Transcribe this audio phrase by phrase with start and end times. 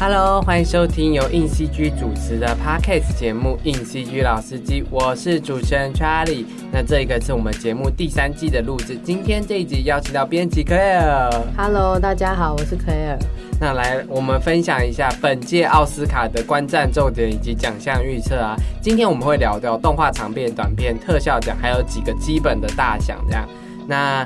[0.00, 6.44] Hello，欢迎收听由硬 CG 主持的 Podcast 节目《硬 CG 老司机》，我是主持人 Charlie。
[6.70, 11.42] 那这个是我们节目第三季的录制，今天这一集邀请到编辑 Claire。
[11.56, 13.18] Hello，大家好，我是 Claire。
[13.60, 18.54] 那来，我们分享一下本届奥斯卡的观战重点以及奖项预测啊。
[18.80, 23.48] 今天我们会聊到动画长片、短片、特效奖，还有几个基本的大奖这样。
[23.88, 24.24] 那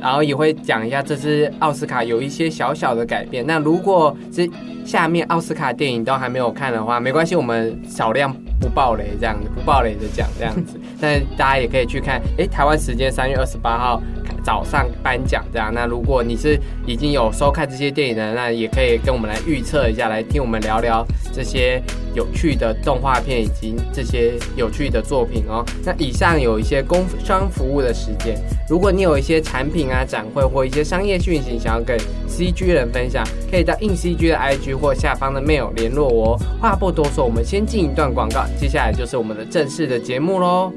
[0.00, 3.46] 然后也会讲一下这次奥斯卡有一些小小的改变。
[3.46, 4.48] 那如果是
[4.84, 10.80] 下面奥斯卡电影都还没有看的话，没关系，我们少量不爆雷这样子，不爆雷的讲这样子。
[11.00, 14.02] 但大家也可以去看，诶，台湾时间三月二十八号
[14.42, 15.72] 早上颁奖这样。
[15.72, 21.80] 那如果你是已经有收看这些电影的，那也可以跟我们来预测一下，来听我们聊聊这些
[22.14, 25.64] 有趣的动画片以及这些有趣的作品哦。
[25.84, 28.36] 那以上有一些工商服务的时间，
[28.68, 31.96] 如果你有一些产品啊展会或一些商业讯息想要跟
[32.28, 36.40] CG 人分享，可以到硬 CG 的 IG 或下方的 mail 联络我哦。
[36.60, 40.72] 话不多说，我们先进一段广告，接下来就是我们的正式的节目喽。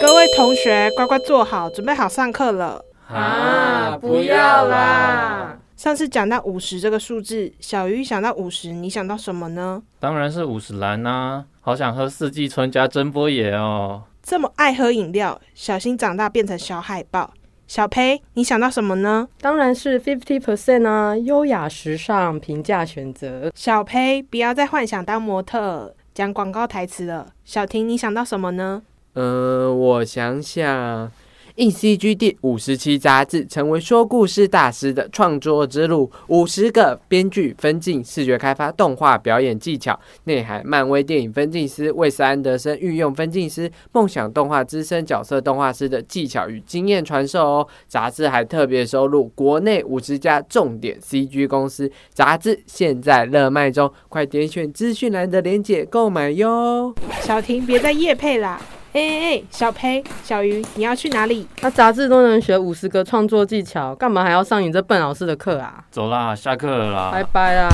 [0.00, 2.84] 各位同学，乖乖坐好，准备好上课了。
[3.08, 5.58] 啊，不要啦！
[5.76, 9.82] 上次讲到五十这个数字，小鱼想到五十，你想到什么呢？
[10.00, 11.44] 当然是五十岚呐！
[11.60, 14.04] 好想喝四季春加真波野哦。
[14.22, 17.32] 这么爱喝饮料，小心长大变成小海豹。
[17.66, 19.28] 小裴，你想到什么呢？
[19.40, 23.50] 当然是 fifty percent 啊，优雅时尚，平价选择。
[23.54, 27.26] 小裴，不要再幻想当模特讲广告台词了。
[27.44, 28.82] 小婷，你想到什么呢？
[29.14, 31.10] 呃，我想想，
[31.56, 47.68] 硬 CG 第五十期杂志成为说故事大师的创作之路，五十个编剧、分镜、视觉开发、动画表演技巧、内涵、漫威电影分镜师魏斯安德森御用分镜师、梦想动画资深角色动画师的技巧与经验传授哦。
[47.88, 56.94] 杂志还特别收录国内五十家重点 CG 公司，杂志现在热卖中，快点选资讯栏的链接购买哟。
[57.22, 58.60] 小婷，别再夜配啦！
[58.96, 61.46] 哎哎哎，小裴、小鱼，你要去哪里？
[61.60, 65.84] 那杂志都能学五十个创作技巧，干嘛还要上你这笨老师的课啊？
[65.90, 67.10] 走啦，下课了啦。
[67.12, 67.68] 拜拜啦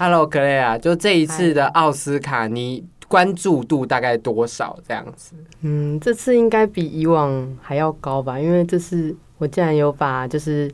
[0.00, 4.76] ！Hello，克雷亚，就这一次的奥斯卡，你关注度大概多少？
[4.88, 5.36] 这样子？
[5.60, 8.36] 嗯，这次应该比以往还要高吧？
[8.36, 10.68] 因为这次我竟然有把就是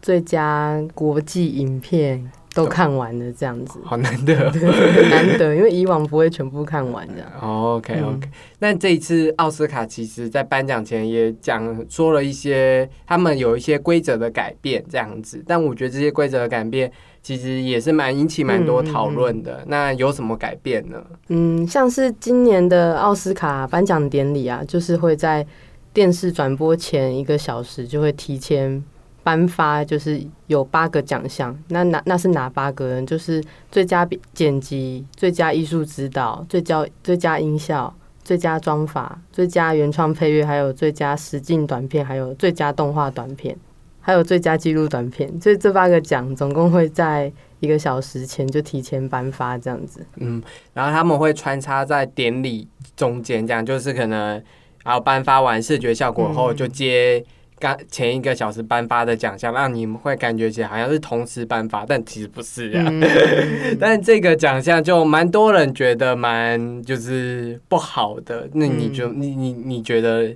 [0.00, 4.34] 最佳国际影片都看完了，这样子好难得
[5.10, 7.30] 难得，因为以往不会全部看完这样。
[7.40, 8.28] 哦 OK 嗯 OK，、
[8.58, 16.90] 那这一次奥斯卡其实在颁奖前也讲说了一些他们有一些规则的改变这样子，但我觉得这些规则的改变
[17.22, 19.62] 其实也是蛮引起蛮多讨论的。
[19.66, 21.00] 那有什么改变呢？
[21.28, 25.46] 嗯，像是今年的奥斯卡颁奖典礼啊，就是会在
[25.92, 28.82] 电视转播前一个小时就会提前
[29.22, 31.56] 颁发，就是有八个奖项。
[31.68, 33.06] 那哪那是哪八个人？
[33.06, 37.94] 就是最佳编剪辑、最佳艺术指导、最佳最佳音效、
[38.24, 43.56] 最佳装法、最佳原创配乐，还有最佳实境短片，还有最佳动画短片，
[44.00, 45.28] 还有最佳纪录短片。
[45.40, 50.04] 所以这八个奖总共会在一个小时前就提前颁发，这样子。
[50.16, 50.42] 嗯，
[50.72, 52.66] 然后他们会穿插在典礼
[52.96, 54.42] 中间，这样就是可能
[54.82, 57.22] 然后颁发完视觉效果后嗯就接。
[57.60, 62.84] 刚前一个小时颁发的奖项，让你们会感觉起来好像是同时颁发，但其实不是啊。
[62.88, 63.00] 嗯
[63.78, 70.34] 但这个奖项就蛮多人觉得蛮就是不好的，那你嗯、你你你觉得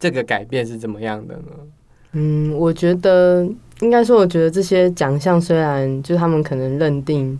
[0.00, 1.52] 这个改变是怎么样的呢？
[2.14, 3.46] 嗯，我觉得
[3.80, 7.38] 应该说，我觉得这些奖项虽然就他们可能认定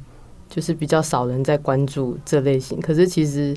[0.48, 3.56] 就是比较少人在关注这类型，可是其实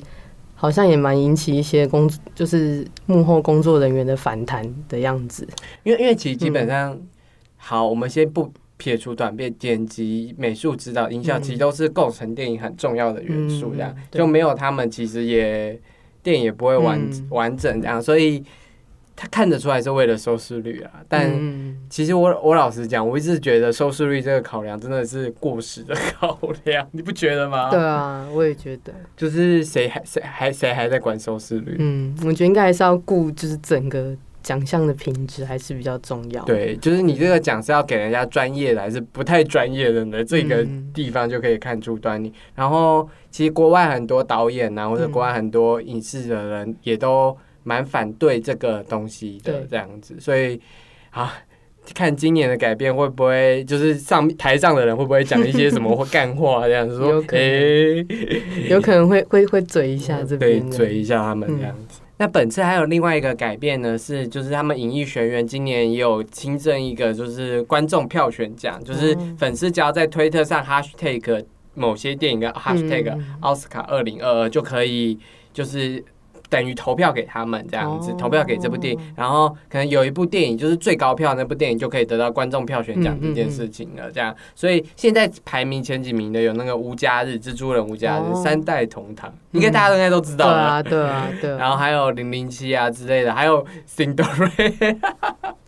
[0.56, 5.46] 好像也蛮引起一些工就是幕后工作人员的反弹的样子。
[5.84, 6.98] 因为因为其实基本上，
[7.56, 15.78] 好，我们先不撇除短片剪辑、美术指导、音效，嗯其实都是构成电影很重要的元素，这样、嗯就没有他们，其实也
[16.22, 17.26] 电影也不会完、嗯。
[17.30, 18.42] 完整这样，所以
[19.16, 21.32] 他看得出来是为了收视率啊，但。
[21.32, 27.70] 嗯其实我我老实讲，我一直觉得收视率这个考量真的是过时的考量， 你不觉得吗？
[27.70, 31.76] 对啊，我也觉得，就是谁还谁还谁还在管收视率？
[31.78, 40.24] 嗯，我觉得应该还是要顾就是整个奖项的品质还是比较重要。，对，就是你这个奖是要给人家专业的，还是不太专业的呢？
[40.24, 42.32] 这个嗯地方就可以看出端倪。
[42.56, 47.36] 然后，其实国外很多导演啊，或者嗯国外很多影视的人也都
[47.66, 49.66] 蛮反对这个东西的对。
[49.70, 50.58] 这样子，所以
[51.10, 51.34] 啊。
[51.94, 57.44] 看今年的改变会不会就是上台上的人会不会讲一些什么或 干话这样子说有，可能。
[57.44, 58.06] 诶、
[58.68, 62.00] 有可能会会会嘴一下这对边，嘴一下他们这样子。
[62.16, 73.24] 那本次还有另外一个改变呢，是就是他们影艺学院今年也有新增一个，就是观众票选奖，就是嗯粉丝只要在推特上 hashtag 某些电影的 hashtag 嗯。
[73.42, 75.16] 奥斯卡二零二二就可以，
[75.52, 76.02] 就是
[76.48, 78.16] 等于投票给他们这样子，哦。
[78.18, 88.42] 投票给这部电影，然后可能有一部电影就是最高票那部电影就可以得到观众票选奖这件事情了，这样，所以现在排名前几名的有那个无家日、蜘蛛人无家日、哦。
[88.42, 90.56] 三代同堂，应该大家都应该都知道了。
[90.58, 94.96] 啊对啊对啊， 然后还有零零七啊之类的，还有 Cinderella，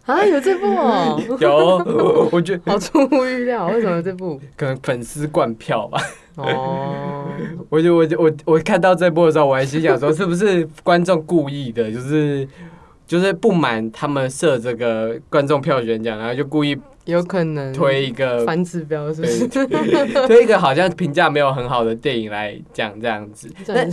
[0.05, 4.41] 啊有这部哦， 有，我觉得好出乎预料，为什么有这部？
[4.57, 6.01] 可能粉丝灌票吧。
[6.38, 7.26] 哦，
[7.69, 12.46] 我就我就我我看到这波的时候，我还心想说，是不是观众故意的，就是
[13.06, 19.46] 就是不满他们设这个观众票选奖，然后就故意有可能推一个反指标是不是？
[20.29, 23.50] 推一个好像评价没有很好的电影来讲这样子。
[23.67, 23.87] 那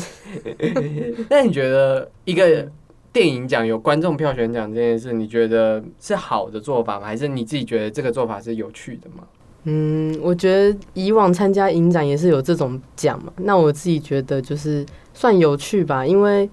[1.30, 2.68] 那你觉得一个
[3.14, 7.08] 电影奖有观众票选奖这件事，你觉得是好的做法吗？
[7.08, 9.24] 还是你自己觉得这个做法是有趣的吗？
[9.66, 16.50] 嗯，我觉得以往参加影展也是有这种奖嘛，那我自己觉得就是算有趣吧，因为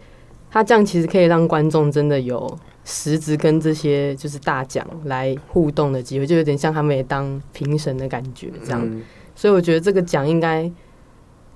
[0.50, 8.80] 它这样其实可以让观众真的有实质跟这些就是大奖来互动的机会，就有点像他们也当评审的感觉这样。
[8.84, 9.02] 嗯
[9.34, 10.70] 所以我觉得这个奖应该，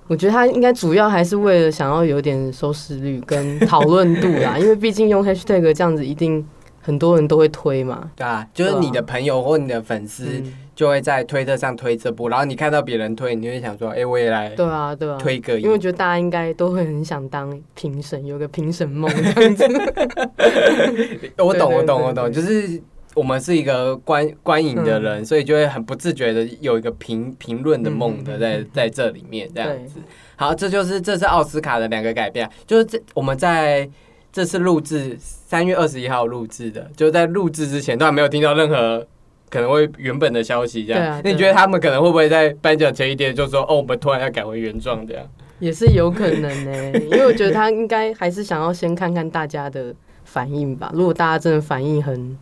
[0.07, 6.45] 我觉得它应该主要还是为了想要有点收视率跟讨论度啦， 因为毕竟用 hashtag 这样子，一定
[6.81, 8.11] 很多人都会推嘛。
[8.17, 19.65] 对啊，就是你的朋友或你的粉丝嗯，就会在推特上推这部，然后你看到别人推，你就会想说，哎、我也来对啊，对啊，推个因为我觉得大家应该都会很想当评审，有个评审梦这样子。
[21.43, 22.79] 我懂，我懂，我懂，就是
[23.15, 29.99] 我们是一个观观影的人，嗯所以就会很不自觉的有一个评评论的梦的在嗯在这里面这样子。
[30.37, 33.89] 好，这就是这是奥斯卡的两个改变，就是这我们在
[34.31, 39.07] 这次录制三月二十一号录制的，就在录制之前都还没有听到任何。
[39.51, 45.25] 可能会原本的消息这样，那你觉得他们可能会不会在颁奖前一天就说哦，我们突然要改回原状这样？
[45.59, 49.95] 也是有可能呢、因为我觉得他应该还是想要先看看大家的
[50.25, 50.91] 反应吧。
[50.95, 52.37] 如果大家真的反应很，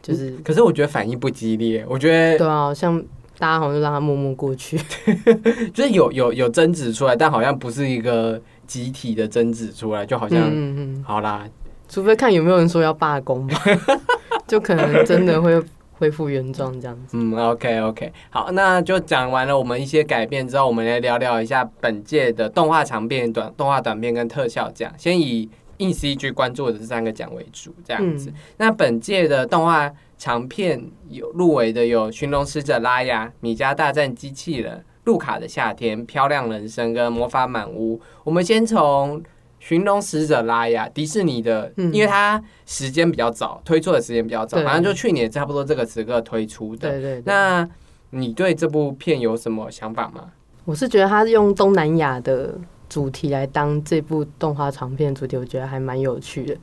[0.00, 3.02] 就是可是我觉得反应不激烈，我觉得对啊，好像
[3.38, 4.78] 大家好像就让他默默过去。
[5.74, 11.44] 就是有有有争执出来，但好像不是一个集体的争执出来，就好像、嗯嗯嗯，好啦，
[11.88, 13.60] 除非看有没有人说要罢工吧，
[14.46, 15.60] 就可能真的会
[15.98, 17.16] 恢复原状这样子。
[17.16, 24.92] 嗯，OK OK，好，那就讲完了我们一些改变之后，我们来聊聊一下本届的动画长片、短动画短片跟特效奖。
[24.98, 25.48] 先以
[25.78, 28.30] 硬 CG 关注的这三个奖为主，这样子。
[28.30, 37.98] 嗯那本届的动画长片有入围的有《寻龙使者拉雅》《米家大战机器人》《路卡的夏天》《漂亮人生》跟《魔法满屋》。
[38.24, 39.20] 我们先从
[39.66, 46.88] 《寻龙使者拉雅》迪士尼的，嗯因为它时间比较早，推出的时间比较早，对好像就去年差不多这个时刻推出的。
[46.88, 47.68] 对对对，那
[48.10, 50.30] 你对这部片有什么想法吗？
[50.64, 52.56] 我是觉得它用东南亚的
[52.88, 56.56] 主题来当这部动画长片主题，我觉得还蛮有趣的。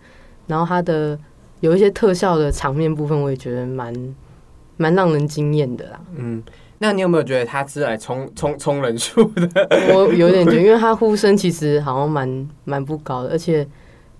[0.48, 1.20] 然后它的
[1.60, 4.16] 有一些特效的场面部分，我也觉得蛮
[4.78, 6.00] 蛮让人惊艳的啦。
[6.16, 6.42] 嗯，
[6.84, 9.68] 那你有没有觉得他是来冲冲冲人数的？
[9.96, 13.66] 我有点觉得，因为他呼声其实好像蛮蛮不高的，而且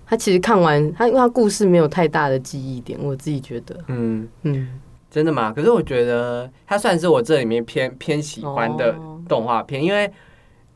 [0.06, 4.80] 他其实看完他，因为他故事没有太大的记忆点，我自己觉得，嗯，嗯，
[5.12, 5.52] 真的吗？
[5.52, 9.22] 可是我觉得他算是我这里面偏偏喜欢的哦。
[9.28, 10.10] 动画片，因为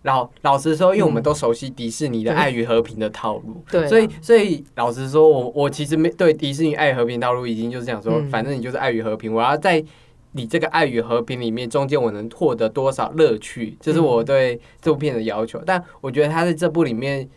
[0.01, 1.23] 老老实说，因为我们嗯。
[1.23, 8.29] 都熟悉迪士尼的《爱与和平》的套路，对啊所以所以老实说，我我其实没对迪士尼《爱与和平》套路已经就是想说，嗯。
[8.29, 9.81] 反正你就是爱与和平，我要在
[10.37, 15.59] 你这个爱与和平里面中间我能获得多少乐趣，这是我对这部片的要求。
[15.65, 17.27] 但我觉得他在这部里面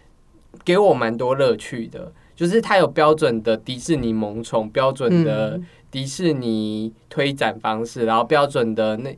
[0.63, 9.17] 给我蛮多乐趣的，就是他有标准的迪士尼萌宠，标准的嗯迪士尼推展方式，然后标准的那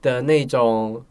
[0.00, 1.04] 的那种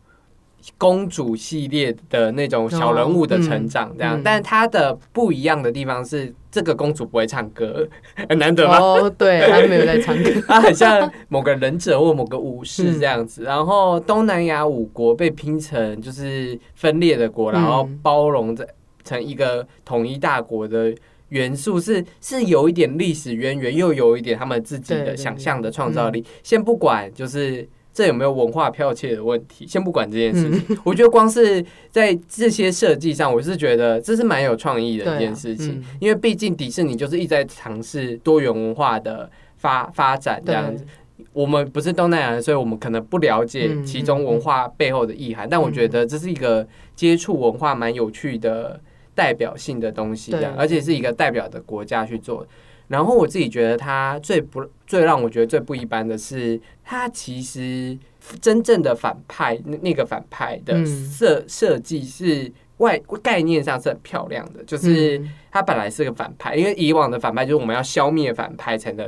[0.77, 4.17] 公主系列的那种小人物的成长，这样。
[4.17, 7.87] 嗯嗯但它的不一样的地方是，这个公主不会唱歌，
[8.27, 8.77] 很 难得吗？
[8.79, 13.43] 哦，对 他没有在唱歌，她很像某个忍者或某个武士嗯这样子。
[13.43, 18.67] 然后东南亚五国被拼成就是分裂的国，然后嗯包容在
[19.03, 20.93] 成一个统一大国的。
[21.29, 26.25] 元素是是有一点历史渊源，又有一点他们自己的想象的创造力。
[26.41, 35.73] 先不管就是这有没有文化剽窃的问题，先不管这件事情，嗯我觉得光是在这些设计上，我是觉得这是蛮有创意的一件事情。
[35.73, 40.85] 嗯因为毕竟迪士尼就是一直在尝试多元文化的发发展这样子。
[41.33, 45.45] 我们不是东南亚人，所以我们可能不了解嗯其中文化背后的意涵。
[45.49, 46.65] 但我觉得这是一个
[46.95, 48.79] 接触文化蛮有趣的
[49.13, 52.47] 代表性的东西，这样，而且是一个代表的国家去做。
[52.89, 57.97] 然后我自己觉得它最不最让我觉得最不一般的是，它其实
[58.41, 60.85] 真正的反派那那个反派的嗯。
[61.09, 69.07] 设设计是外概念上是很漂亮的，就是嗯他本来是个反派，因为以往的反派就是我们要消灭反派才能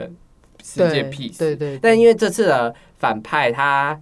[0.64, 4.00] 世界 peace，对对，但因为这次的反派他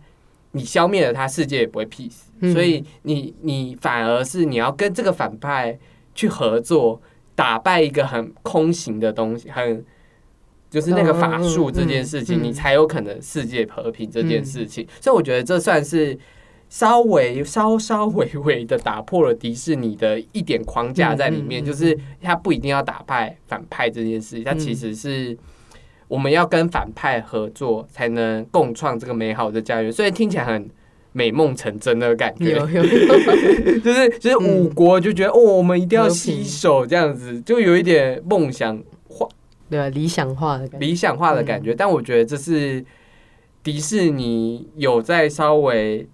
[0.52, 2.52] 你消灭了他，世界也不会 peace，、嗯。
[2.52, 5.78] 所以你你反而是你要跟这个反派
[6.16, 7.02] 去合作，
[7.40, 9.86] 打败一个很空行的东西，很。
[10.72, 16.16] 就是那个法术这件事情，你才有可能世界和平这件事情，所以我觉得这算是
[16.70, 25.36] 稍微稍稍微微的打破了迪士尼的一点框架在里面，嗯嗯嗯就是他不一定要打败反派这件事，情，他其实是
[26.08, 29.92] 我们要跟反派合作，才能共创这个美好的家园。
[29.92, 30.70] 所以听起来很
[31.12, 32.84] 美梦成真的感觉，有有
[33.84, 39.28] 就是就是五国就觉得、哦，我们一定要携手这样子，就有一点梦想化
[39.70, 40.88] 对啊，理想化的感觉。
[40.88, 41.74] 理想化的感觉。
[41.76, 42.84] 但我觉得这是
[43.64, 46.08] 迪士尼有在稍微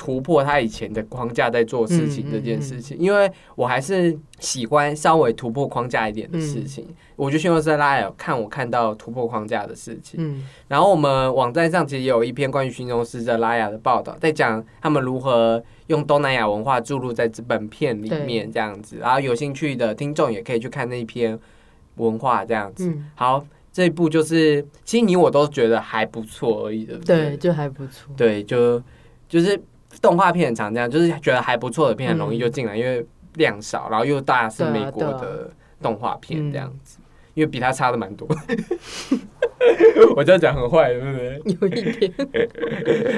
[0.00, 6.88] 突破他以前的框架在做事情这件事情，因为我还是喜欢稍微突破框架一点的事情。
[7.16, 10.18] 我觉得驯龙师拉有看我看到突破框架的事情。
[10.18, 18.96] 嗯然后我们网站上其实也有一篇关于寻龙师的拉雅的报道，在讲他们如何用东南亚文化注入在这本片里面这样子。
[18.98, 21.38] 然后有兴趣的听众也可以去看那一篇
[21.96, 22.88] 文化这样子。
[22.88, 28.14] 嗯，好，这一部就是其实你我都觉得还不错而已，对不对，就还不错。
[28.16, 28.82] 对，就
[29.28, 29.60] 就是
[30.00, 33.04] 动画片很常这样，就是觉得还不错的片很容易就进来，因为
[33.34, 35.50] 量少，然后又大是美国的
[35.82, 36.98] 动画片嗯这样子。
[37.34, 38.26] 因为比它差的蛮多，
[40.16, 42.12] 我这样讲很坏，对不对有一点。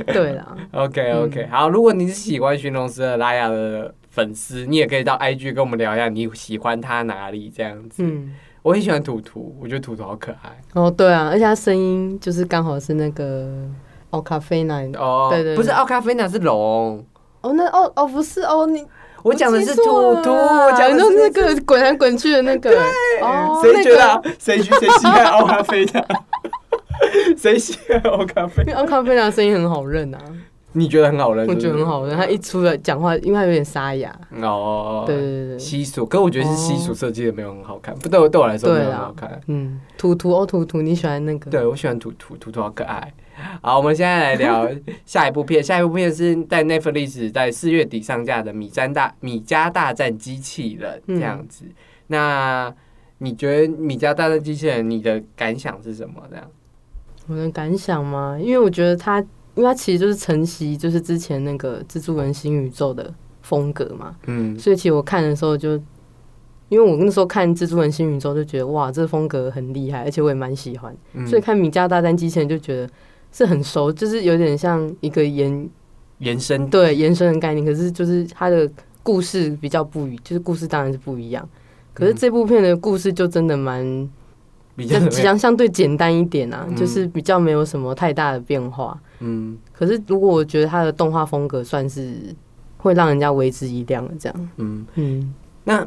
[0.07, 8.03] 对 啦，？OK OK，、嗯好，如果你是喜欢寻龙师的拉雅的粉丝，你也可以到 IG 跟我们聊一下你喜欢他哪里这样子。
[8.05, 13.67] 嗯，我很喜欢图图，我觉得图图好可爱哦，对啊，而且他声音就是刚好是那个
[14.13, 14.99] 奥卡菲奈的。
[14.99, 15.27] 哦。
[15.31, 17.05] 对对对不是奥卡菲娜是龙，
[17.43, 18.83] 哦，那哦哦不是哦，你
[19.23, 22.71] 我讲的是记错图图，了啦我讲的是那个滚来滚去的那个。
[23.21, 26.05] 哦，谁觉得谁 谁喜欢奥咖啡的？
[27.37, 28.71] 谁喜欢奥咖啡个？
[28.71, 30.19] 因为奥卡菲娜声音很好认啊，
[30.73, 31.47] 你觉得很好认？
[31.47, 32.17] 我觉得很好好认。
[32.17, 34.13] 他一出来讲话，因为他有点沙哑。
[34.41, 35.05] 哦。
[35.07, 39.41] 对对对，西蜀，可是我觉得是西蜀设计的没有很好看，不对我对我来说没有很好看。
[39.47, 41.51] 嗯，图图哦，图图，你喜欢那个？
[41.51, 43.13] 对我喜欢图图，图图好可爱。
[43.63, 44.69] 好，我们现在来聊
[45.07, 45.63] 下一部片。
[45.63, 51.65] 下一部片是在 Netflix 在四月底上架的《米战大米家大战机器人》嗯这样子。
[52.09, 52.73] 那
[53.19, 56.23] 你觉得《米家大战机器人》你的感想是什么？
[56.29, 56.45] 这样？
[57.29, 58.37] 我的感想吗？
[58.41, 59.21] 因为我觉得它，
[59.55, 65.75] 因为它其实就是承袭就是之前那个蜘蛛人新宇宙的风格嘛，嗯所以其实我看的时候就，
[66.69, 72.91] 因为我那时候看蜘蛛人新宇宙就觉得哇，这风格很厉害，而且我也蛮喜欢，嗯所以看米家大战机器人就觉得
[73.33, 75.69] 是很熟，就是有点像一个延
[76.19, 78.71] 延伸对延伸的概念，可是就是它的
[79.03, 81.49] 故事比较不一，就是故事当然是不一样。
[81.95, 84.09] 可是这部片的故事就真的蛮
[84.77, 88.99] 比较相对简单一点啊，嗯就是比较没有什么太大的变化。
[89.21, 92.15] 嗯可是如果我觉得它的动画风格算是
[92.79, 94.87] 会让人家为之一亮的这样，嗯。
[94.95, 95.35] 嗯，
[95.65, 95.87] 那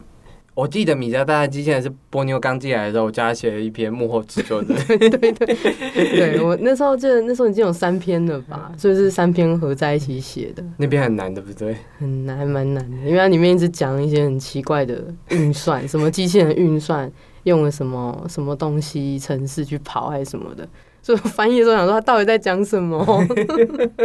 [0.56, 4.74] 我记得米家大战机器人是波妞刚进来的时候，我叫他写了一篇幕后制作的。
[4.88, 11.76] 对对对我那时候就那时候已经有三篇了吧， 所以是三篇合在一起写的，那边很难，对不对？
[12.00, 17.12] 很难，蛮难的，因为它里面一直讲一些很奇怪的运算，什么机器人运算
[17.44, 20.66] 用了什么什么东西程式去跑还是什么的，
[21.02, 23.06] 所以我翻译的时候想说他到底在讲什么？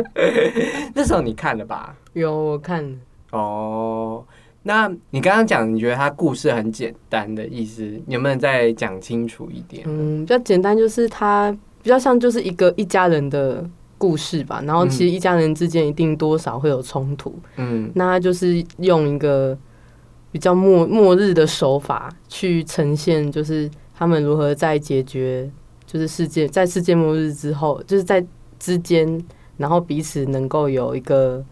[0.95, 1.95] 那时候你看了吧？
[2.15, 2.99] 有我看了，
[3.31, 4.25] 哦，
[4.63, 9.85] 那你刚刚讲，你觉得它故事很简单的意思，你能不能再讲清楚一点？
[9.87, 11.51] 嗯，比较简单，就是它
[11.83, 13.65] 比较像就是一个一家人的
[13.97, 14.63] 故事吧。
[14.67, 19.57] 然后其实一家人之间一定多少会有冲突，嗯那他就是用一个
[20.31, 25.51] 比较末末日的手法去呈现，就是他们如何在解决
[25.87, 28.23] 就是世界在世界末日之后，就是在
[28.59, 29.19] 之间，
[29.57, 31.43] 然后彼此能够有一个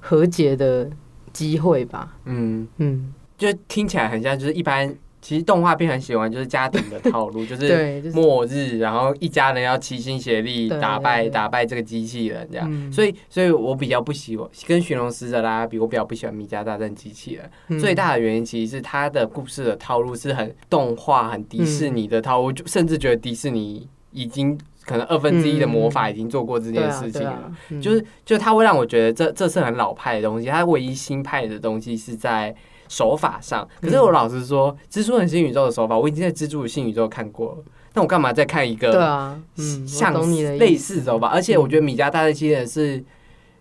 [0.00, 0.90] 和解的
[1.34, 2.16] 机会吧。
[2.24, 12.66] 嗯，嗯，就听起来很像，就是一般其实动画片很喜欢就是家庭的套路， 就是对，末日，然后一家人要齐心协力打败打败这个机器人，这样。
[12.70, 17.50] 嗯所以，所以我比较不喜欢跟寻龙使者啦比，我比较不喜欢米家大战机器人。
[17.68, 27.50] 嗯最大的原因其实是它的故事的套路是很动画、很迪士尼的套路，甚至觉得迪士尼已经可能二分之一的魔法已经做过这件事情了。
[27.80, 32.54] 就是就他会让我觉得这这是很老派的东西，它唯一新派的东西是在
[32.88, 33.66] 手法上。
[33.80, 37.64] 可是我老实说，蜘蛛人新宇宙的手法我已经在蜘蛛的新宇宙看过了，
[37.94, 40.12] 那我干嘛再看一个对啊，嗯，像
[40.58, 41.28] 类，似手法？
[41.28, 43.02] 而且我觉得米家大战系列是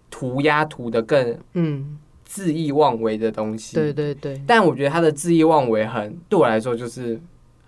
[0.09, 1.97] 涂鸦涂的更嗯，
[2.29, 3.75] 恣意妄为的东西。
[3.75, 7.19] 对对对，但我觉得他的恣意妄为很对我来说就是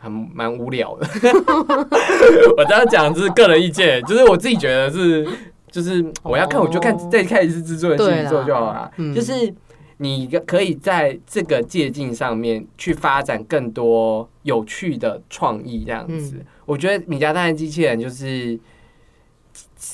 [0.06, 1.08] 很蛮无聊的。
[2.56, 5.28] 我这样讲是个人意见，就是我自己觉得是，
[5.70, 8.92] 就是我要看我就看哦再看一次制作人新宇宙就好了。
[8.98, 9.54] 嗯就是
[9.98, 16.36] 你可以在这个借镜上面去发展更多有趣的创意，这样子。
[16.38, 18.60] 嗯我觉得米家大战机器人就是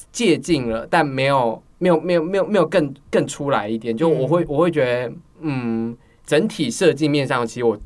[0.10, 3.96] 借镜了，但没有没有没有没有没有更更出来一点。
[3.96, 5.94] 就我会、我会觉得，嗯，
[6.26, 7.78] 整体设计面上，其实我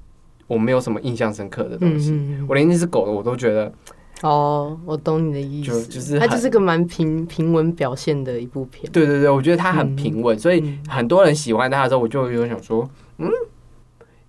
[0.48, 2.12] 我没有什么印象深刻的东西。
[2.12, 2.46] 嗯嗯嗯。
[2.48, 3.72] 我连那只狗的我都觉得，
[4.22, 10.80] 哦，我懂你的意思，就就是它就是个蛮平平稳表现的一部片，对对对，我觉得它很平稳，所以嗯。
[10.88, 13.30] 很多人喜欢它的时候，我就有想说，嗯。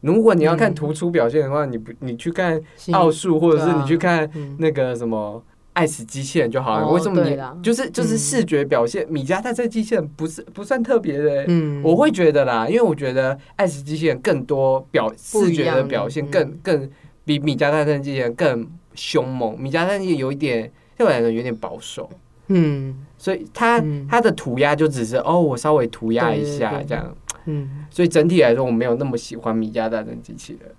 [0.02, 0.74] 如果你要看嗯。
[0.74, 2.60] 突出表现的话，你不你去看
[2.92, 4.56] 奥数，或者是你去看嗯。
[4.58, 5.42] 那个什么
[5.76, 6.86] 爱死机器人就好了。
[6.86, 9.06] 哦为什么你就是就是嗯视觉表现？
[9.10, 16.90] 米家大战机器人不是不算特别的欸、嗯，我会觉得啦，因为我觉得爱死机器人更多表视觉的表现嗯更更
[17.26, 19.60] 比米家大战机器人更凶猛。
[19.60, 22.08] 米家大战机器人有一点对我来说有点保守，
[22.48, 27.14] 嗯所以它嗯它的涂鸦就只是哦，我稍微涂鸦一下这样。
[27.48, 30.74] 嗯，所以整体来说，我没有那么喜欢米家大战机器人。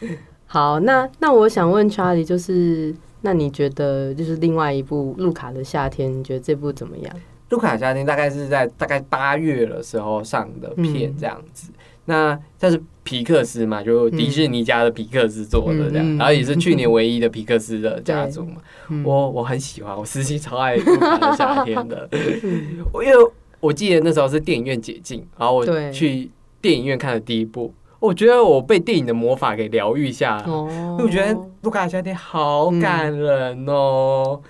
[0.46, 7.14] 好，那那我想问 Charlie，就是那你觉得就是另外一部《路卡的夏天》，你觉得这部怎么样？
[7.50, 11.70] 路卡的夏天大概是在大概八月的时候上的片这样子。
[12.08, 18.56] 那但是皮克斯嘛，就迪士尼家的皮克斯做的这样，然后也是去年唯一的皮克斯的家族嘛。
[18.88, 22.08] 嗯我我很喜欢，我私心超爱路卡的夏天的。
[22.12, 30.42] 嗯 我因为我记得那时候是电影院解禁，然后我去电影院看的第一部，我觉得我被电影的魔法给疗愈下。
[30.46, 34.40] 因为我觉得卢卡的夏天好感人哦，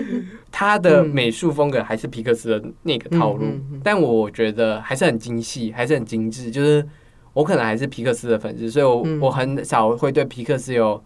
[0.50, 6.50] 他的美术风格还是皮克斯的那个套路，嗯嗯嗯但我觉得还是很精细，还是很精致。
[6.50, 6.86] 就是
[7.32, 8.84] 我可能还是皮克斯的粉丝，所以
[9.20, 11.02] 我、很少会对皮克斯有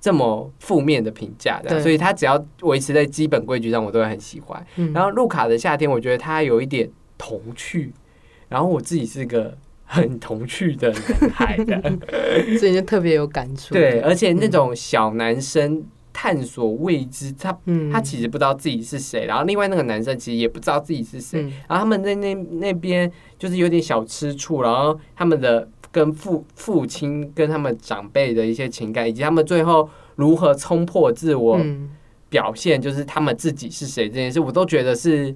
[0.00, 4.64] 这么负面的评价的，所以他只要维持在基本规矩上，我都会很喜欢。
[4.76, 4.92] 嗯。
[4.92, 7.92] 然后路卡的夏天，我觉得他有一点童趣，
[8.48, 9.56] 然后我自己是个
[9.92, 11.82] 很童趣的男孩的。
[12.58, 13.74] 所以就特别有感触。
[13.74, 31.90] 对，而且那种小男生探索未知，他嗯，他其实不知道自己是谁，然后另外那个男生其实也不知道自己是谁，嗯然后他们在那那边就是有点小吃醋，然后他们的跟父父亲跟他们长辈的一些情感，以及他们最后如何冲破自我嗯
[32.28, 35.34] 表现，就是他们自己是谁这件事，我都觉得是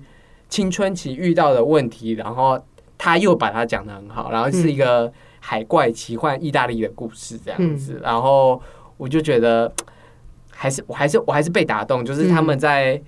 [0.48, 2.60] 青春期遇到的问题，然后
[3.04, 8.60] 他又把它讲的很好，然后是一个海怪奇幻意大利的故事这样子，然后
[8.96, 9.70] 我就觉得
[10.50, 13.00] 还是我还是我还是被打动，就是他们在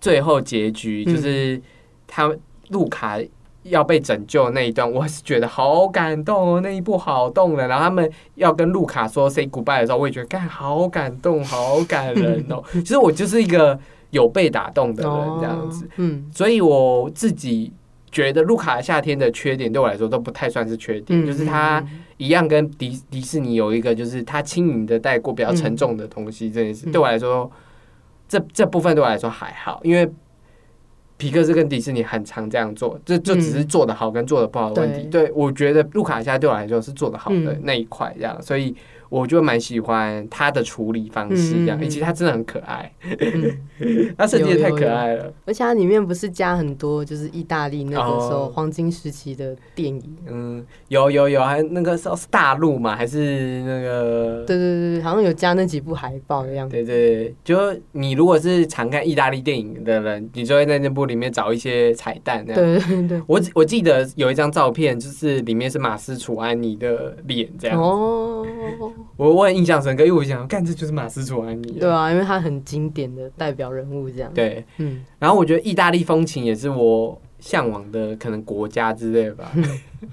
[0.00, 1.60] 最后结局，嗯就是
[2.06, 2.32] 他
[2.68, 3.18] 路卡。
[3.64, 7.68] 要被拯救那一段，我是觉得好感动哦，那一部好动人。
[7.68, 12.60] 然后他们要跟路卡说 say goodbye 的时候，我也觉得，干好感动，好感人哦。
[12.74, 13.78] 其实我就是一个
[14.10, 17.72] 有被打动的人这样子，哦嗯所以我自己
[18.12, 21.84] 觉得路卡的夏天的缺点对我来说都不太算是缺点，嗯，就是它
[22.18, 27.50] 一样跟迪迪士尼有一个就是它轻盈的带过比较沉重的东西这件事，嗯对我来说，
[28.28, 30.08] 这这部分对我来说还好，因为。
[31.18, 35.04] 皮克斯跟迪士尼很常这样做，这就只是做的好跟做的不好的问题。
[35.08, 38.74] 对我觉得路卡夏对我来说是做的好的嗯那一块，这样，所以
[39.12, 45.30] 我就蛮喜欢他的处理方式，这样，嗯嗯嗯以及他真的很可爱，嗯， 他设计的太可爱了。
[45.44, 54.44] 而且它里面不是加很多就是意大利那个时候哦黄金时期的电影，嗯，有有有，还那个是是大陆嘛，还是那个？
[54.46, 56.74] 对对对对，好像有加那几部海报的样子。
[56.74, 57.58] 对对对，就
[57.92, 62.42] 你如果是常看意大利电影的人，你就会在那部里面找一些彩蛋。
[62.48, 67.78] 那样，对对对，我我记得有一张照片，就是里面是马斯楚安妮的脸这样。
[67.78, 68.46] 哦，
[69.16, 71.78] 我我很印象深刻，因为我想，干这就是马斯楚安妮。
[71.78, 79.50] 对啊，因为他很经典的代表人物这样。，对，嗯，然后我觉得意大利风情也是我向往的可能国家之类吧。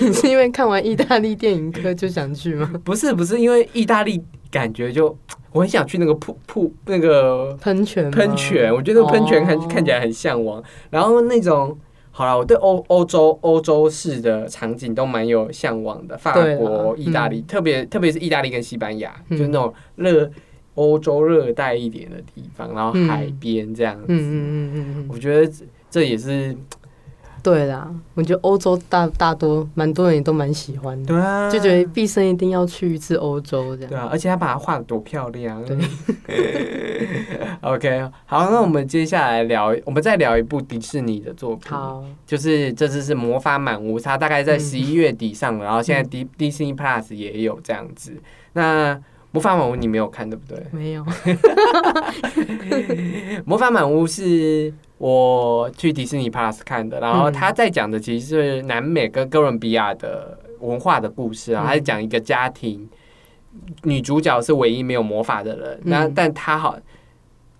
[0.00, 2.72] 你是因为看完意大利电影课就想去吗？
[2.84, 5.16] 不是不是，因为意大利感觉就
[5.52, 10.62] 我很想去那个瀑瀑那个喷泉，喷泉，我觉得喷泉看、哦看起来很向往。
[10.90, 11.76] 然后那种
[12.16, 19.36] 好了，我对欧欧洲欧洲式的场景都蛮有向往的，法国、嗯意大利，特别特别是意大利跟西班牙，嗯。
[19.36, 20.30] 就那种热
[20.76, 23.06] 欧洲热带一点的地方，然后嗯。
[23.06, 24.06] 海边这样子。
[24.08, 25.06] 嗯嗯嗯。
[25.10, 26.56] 我觉得这这也是
[27.46, 33.90] 对啦，我觉得欧洲大大多蛮多人也都蛮喜欢的，对啊，就觉得毕生一定要去一次欧洲这样。
[33.90, 35.64] 对啊，而且他把它画的多漂亮。
[35.64, 35.78] 对
[37.62, 41.70] OK，好，那我们接下来聊，我们再聊一部迪士尼的作品。
[41.70, 48.12] 好，就是这次是《魔法满屋》，它大概在嗯十一月底上了，然后现在嗯迪 Disney Plus 也有这样子。
[48.54, 48.92] 那
[49.30, 50.60] 《魔法满屋》你没有看对不对？
[50.72, 51.04] 没有，
[53.46, 62.88] 《魔法满屋》是我去迪士尼 Plus 看的，然后嗯他在讲的其实是南美跟哥伦比亚的文化的故事啊，嗯他是讲一个家庭，
[63.82, 66.76] 女主角是唯一没有魔法的人，那嗯但她好。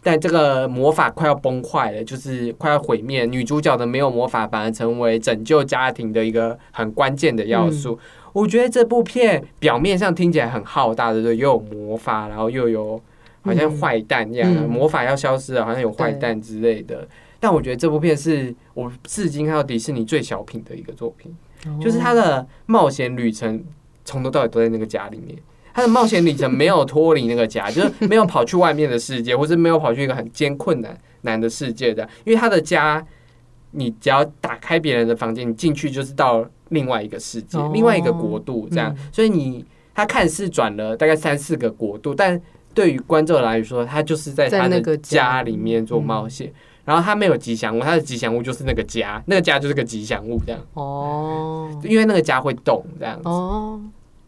[0.03, 3.27] 但这个魔法快要崩坏了，就是快要毁灭。
[3.27, 7.99] 女主角的没有魔法，反而成为拯救家庭的一个很关键的要素。
[8.33, 13.03] 我觉得这部片表面上听起来很浩大的，对，又有魔法，然后又有
[13.43, 17.05] 好像嗯坏蛋一样，嗯魔法要消失了，好像有坏蛋之类的。
[17.41, 21.35] 但我觉得这部片是我至今看到迪士尼最小品的一个作品，
[21.81, 23.63] 就是他的冒险旅程
[24.05, 25.37] 从头到尾都在那个家里面。
[25.75, 32.09] 他的冒险旅程没有脱离那个家， 就是没有跑去外面的世界，或是没有跑去一个很艰困难难的世界的。
[32.25, 33.07] 因为他的家，
[33.73, 38.91] 你只要打开别人的房间，你进去就是到另外一个世界，哦另外一个国度这样。
[38.99, 39.63] 嗯所以你
[39.95, 42.41] 他看似转了大概三四个国度，但
[42.73, 46.51] 对于观众来说，他就是在他的家里面做冒险。
[46.87, 51.69] 然后他没有吉祥物，他的吉祥物就是那个家，那个家就是个吉祥物这样，哦。
[51.85, 53.29] 因为那个家会动这样子。
[53.29, 53.79] 哦，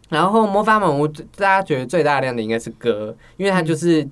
[0.08, 4.06] 然后魔法满屋，大家觉得最大量的应该是歌，因为它就是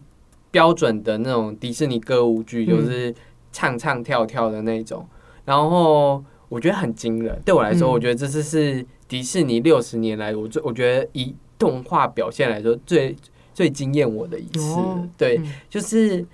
[0.50, 2.68] 标准的那种迪士尼歌舞剧，嗯。
[2.68, 3.14] 就是
[3.52, 5.04] 唱唱跳跳的那种。
[5.44, 7.92] 然后我觉得很惊人，对我来说，嗯。
[7.92, 13.16] 我觉得这次是迪士尼六十年来我最我觉得以动画表现来说最
[13.52, 14.60] 最惊艳我的一次。
[14.60, 15.06] 哦。
[15.18, 15.52] 对，嗯。
[15.68, 16.24] 就是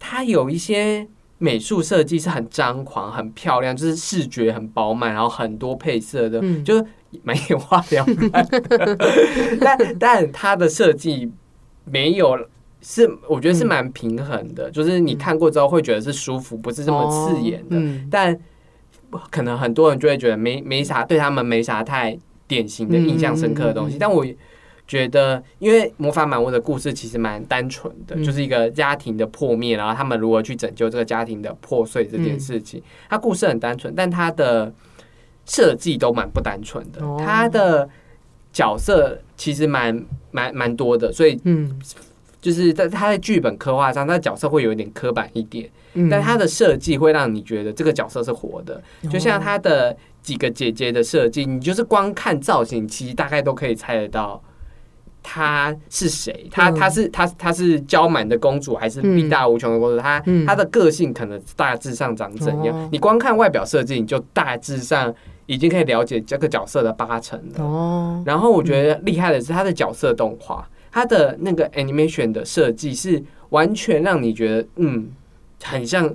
[0.00, 1.06] 它有一些
[1.40, 6.86] 美术设计是很张狂、很漂亮，就是视觉很饱满，然后很多配色的，嗯就是
[7.24, 8.46] 蛮眼花缭乱。
[9.60, 11.32] 但但它的设计
[11.84, 12.38] 没有。
[12.82, 17.76] 是，我觉得是蛮平衡的，就是你看过之后会觉得是舒服，不是这么刺眼的。
[17.76, 18.34] 嗯但
[19.28, 23.98] 可能很多人就会觉得没没啥，对他们没啥太典型的印象深刻的东西。
[24.00, 24.24] 但我
[24.90, 28.24] 觉得，因为魔法满屋的故事其实蛮单纯的，嗯。
[28.24, 32.82] 就是一个家庭的破灭，然后他们如何去拯救这个家庭的破碎这件事情。
[33.08, 34.74] 它故事很单纯，但它的
[35.46, 37.00] 设计都蛮不单纯的。
[37.06, 37.22] 哦。
[37.24, 37.88] 它的
[38.52, 41.80] 角色其实蛮蛮蛮多的，所以嗯。
[42.40, 45.70] 就是在它的剧本刻画上，它的角色会有一点刻板一点。
[45.92, 54.42] 嗯，但它的设计会让你觉得这个角色是活的，就像哦它的几个姐姐的设计，你就是光看造型，其实大概都可以猜得到
[55.22, 56.48] 她是谁。
[56.50, 59.98] 她嗯她是她她是娇蛮的公主，还是力大无穷的公主？
[59.98, 62.88] 她嗯她的个性可能大致上长怎样哦？
[62.90, 65.14] 你光看外表设计，你就大致上
[65.46, 67.64] 已经可以了解这个角色的八成了。
[67.64, 75.10] 哦，然后我觉得厉害的是他的角色动画，他的那个 animation 的设计是完全让你觉得，嗯，
[75.62, 76.12] 很像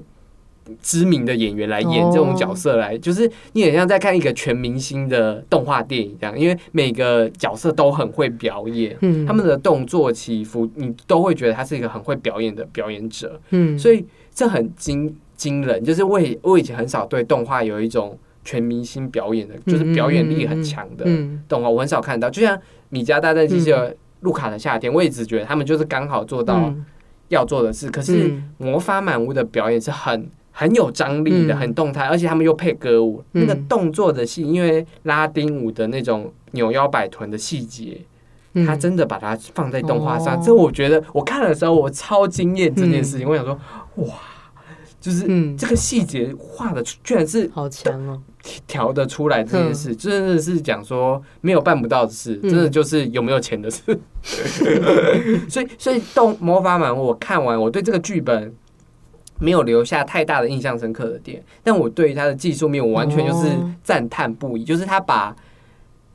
[0.81, 8.97] 知名的演员来演哦这种角色来，就是你很像在看一个全明星的动画电影这样，因为每个角色都很会表演。
[9.01, 15.83] 嗯他们的动作起伏，你都会觉得他是一个很会表演的表演者，嗯，所以这很惊惊人。
[15.83, 22.29] 就是我以我以前很少对动画有一种全明星表演的，就是表演力很强的嗯动画，我很少看到。
[22.29, 22.57] 就像
[22.89, 23.79] 《米家大战机器人》
[24.21, 26.85] 路卡的夏天，我一直觉得他们就是刚好做到嗯
[27.29, 27.89] 要做的事。
[27.89, 31.57] 可是嗯魔法满屋的表演是很很有张力的，嗯。
[31.57, 37.99] 很动态，而且他们又配歌舞，那嗯个动作的戏，因为拉丁舞的那种扭腰摆臀的细节，
[38.53, 38.65] 嗯。
[38.65, 40.41] 他真的把它放在动画上，哦。
[40.43, 43.27] 这我觉得我看的时候我超惊艳这件事情。
[43.27, 43.59] 我想说，
[43.95, 44.13] 哇，
[45.01, 45.57] 就是嗯。
[45.57, 48.21] 这个细节画的居然是好强哦，
[48.65, 52.49] 调得出来这件事，真的是讲说没有办不到的事，嗯。
[52.49, 53.81] 真的就是有没有钱的事。
[55.49, 58.53] 所以，所以动魔法满屋我看完，我对这个剧本
[59.39, 64.63] 没有留下太大的印象深刻的点，但我对于它的技术面，我完全就是哦赞叹不已。
[64.63, 65.35] 就是他把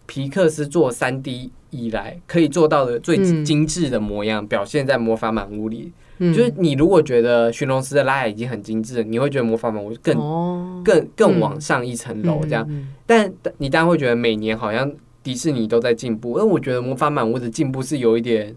[0.07, 5.93] 皮克斯做三 D 以来可以做到的最嗯精致的模样，表现在魔法满屋里。
[6.23, 18.55] 嗯就是你如果觉得寻龙师的拉雅已经很精致了，你会觉得魔法满屋更哦更更往上一层楼这样。，嗯但你当然会觉得每年好像迪士尼都在进步，而我觉得魔法满屋的进步是有一点，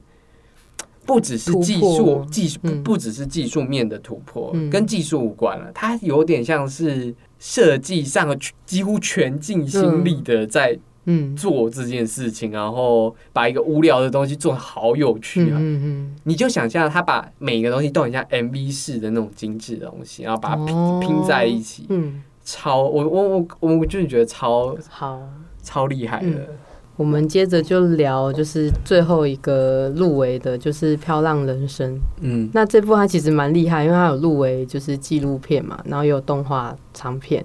[1.05, 2.83] 不只是技术技术不嗯。
[2.83, 4.69] 不只是技术面的突破，嗯。
[4.69, 11.35] 跟技术无关了，它有点像是设计上几乎全尽心力的在嗯。
[11.35, 15.57] 做这件事情，然后把一个无聊的东西做的好有趣啊！
[15.59, 20.99] 嗯嗯你就想象他把每个东西都很像 MV 式的那种精致的东西，然后把它拼、哦。
[21.01, 25.21] 拼在一起，嗯，超我我我我就是觉得超好。
[25.61, 26.49] 超厉害的。
[26.93, 31.95] 嗯我们接着就聊，就是最后一个入围的，就是《漂浪人生》。
[32.21, 37.43] 嗯那这部它其实蛮厉害，因为它有入围就是纪录片嘛，然后也有动画长片，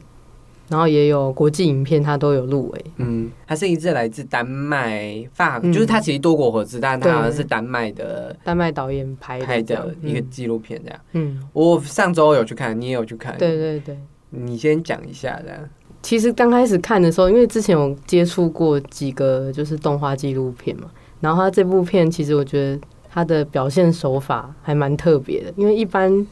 [0.69, 2.85] 然后也有国际影片，它都有入围。
[2.99, 11.01] 嗯，它是一支来自丹麦法，嗯就是它其实多国合资，但它好像是丹麦的丹麦导演拍拍的一个纪录片这样。
[11.13, 13.97] 嗯，我上周有去看，你也有去看，嗯对对对。
[14.31, 15.59] 你先讲一下这样。
[16.03, 20.89] 其实刚开始看的时候，因为之前有接触过几个就是动画纪录片嘛，
[21.21, 22.81] 然后他这部片其实我觉得
[23.11, 26.27] 他的表现手法还蛮特别的，因为一般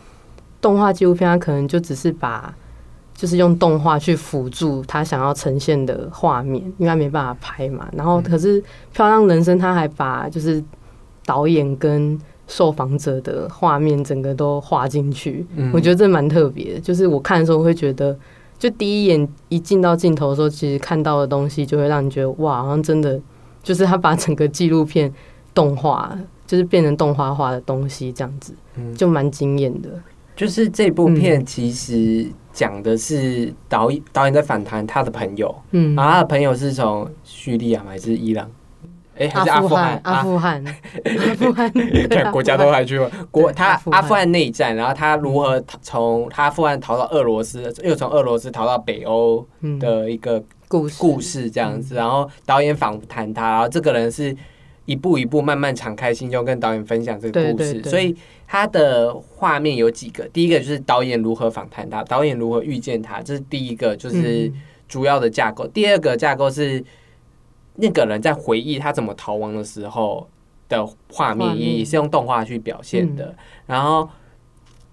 [0.61, 2.55] 动画纪录片它可能就只是把
[3.15, 7.89] 就是用动画去辅助他想要呈现的画面，因为他没办法拍嘛。
[7.97, 8.61] 然后可是
[8.93, 10.63] 《漂亮人生》他还把就是
[11.25, 16.81] 导演跟受访者的画面整个都画进去，嗯我觉得这蛮特别的。
[16.81, 18.17] 就是我看的时候会觉得，
[18.59, 23.21] 就第一眼一进到镜头的时候，其实看到的东西就会让你觉得哇，好像真的
[23.63, 25.13] 就是他把整个纪录片
[25.55, 26.17] 动画，
[26.47, 29.91] 就是变成动画化的东西，这样子嗯就蛮惊艳的。
[30.35, 38.51] 就是这部片其实讲的是导演导演在反弹他的朋友，嗯，然后他的朋友是从叙利亚还是伊朗？
[39.19, 40.01] 哎，还是阿富富汗？
[40.05, 43.11] 阿富汗，阿富汗， 对看国家都还去过。
[43.31, 51.95] 国他阿富汗内战，然后他如何逃从他阿富汗逃到俄罗斯，又从俄罗斯逃到北欧嗯的一个故事故事这样子。
[51.95, 54.37] 然后导演访谈他，然后这个人是
[54.85, 57.57] 一步一步慢慢敞开心胸跟导演分享这个故事。
[57.57, 58.15] 对对对所以
[58.47, 65.67] 他的画面有几个，第一个就是导演如何访谈他，导演如何遇见他，这是第一个，就是嗯主要的架构。
[65.67, 66.85] 第二个架构是
[67.77, 70.29] 那个人在回忆他怎么逃亡的时候
[70.69, 73.35] 的画面，也也是用动画去表现的。
[73.67, 74.09] 然后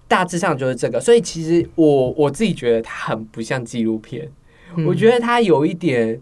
[0.06, 4.30] 大致上就是这个，所以其实我我自己觉得它很不像纪录片，
[4.76, 4.86] 嗯。
[4.86, 6.20] 我觉得它有一点。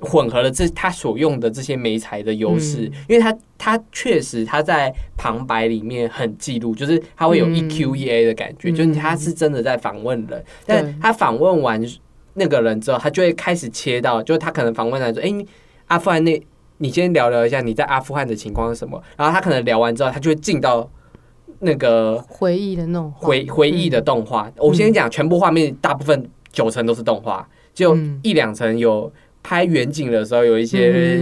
[0.00, 2.92] 混合了这他所用的这些媒材的优势，嗯。
[3.08, 7.54] 因为他他确实他在旁白里面很记录，就是他会有嗯。
[7.54, 8.74] EQ EA 的感觉，嗯。
[8.74, 11.82] 就是他是真的在访问人，但他访问完
[12.34, 15.46] 那个人之后，他就会开始切到，就是他可能访问人说：“哎、你
[15.86, 16.46] 阿富汗那，
[16.78, 20.88] 你先聊聊一下你在阿富汗的情况是什么。”然后他可能聊完之后，他就会进到
[21.60, 24.50] 那个回忆的那种回回忆的动画。
[24.56, 29.10] 我先讲，全部画面大部分九成都是动画，就嗯一两层有
[29.42, 31.20] 拍远景的时候有一些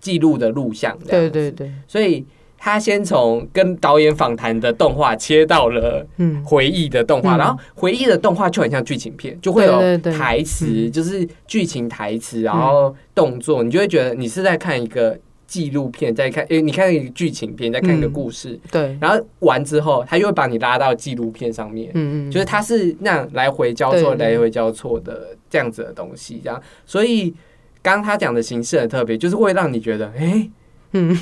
[0.00, 0.96] 记录的录像。
[1.02, 2.24] 嗯对对，对，所以
[2.62, 6.06] 他先从跟导演访谈的动画切到了。
[6.18, 6.44] 嗯。
[6.44, 7.38] 回忆的动画，嗯。
[7.38, 10.92] 然后回忆的动画就很像剧情片，就会有台词，嗯。
[10.92, 18.12] 就是剧情台词，然后动作，你就会觉得你是在看一个纪录片，在看，诶、你看一个剧情片，在看一个嗯。
[18.12, 27.34] 故事，对，然后完之后，他又会把你拉到纪录片上面，嗯嗯，就是它是那样来回交错、来回交错的这样子的东西，这样，所以
[27.82, 30.50] 刚刚他讲的形式很特别，就是会让你觉得，诶，
[30.92, 31.16] 嗯，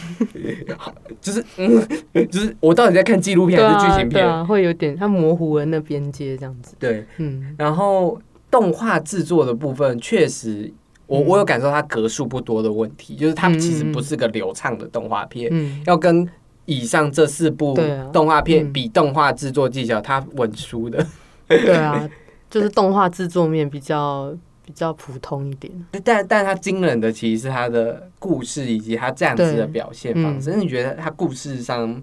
[1.20, 1.86] 就是嗯，
[2.30, 4.24] 就是我到底在看纪录片还是剧情片？
[4.26, 7.54] 啊对啊，会有点它模糊了那边界这样子，对，嗯。
[7.58, 8.18] 然后
[8.50, 10.72] 动画制作的部分，确实
[11.06, 11.24] 我嗯。
[11.26, 16.26] 我有感受它格数不多的问题，就是它嗯其实不是个流畅的动画片，嗯，要跟
[16.64, 17.78] 以上这四部
[18.12, 18.72] 动画片嗯。
[18.72, 21.06] 比，动画制作技巧它稳输的。
[21.48, 22.08] 对啊，
[22.50, 24.34] 就是动画制作面比较
[24.68, 25.72] 比较普通一点，
[26.04, 30.50] 但但他惊人的其实是他的故事以及他这样子的表现方式。
[30.50, 32.02] 嗯那、你觉得他故事上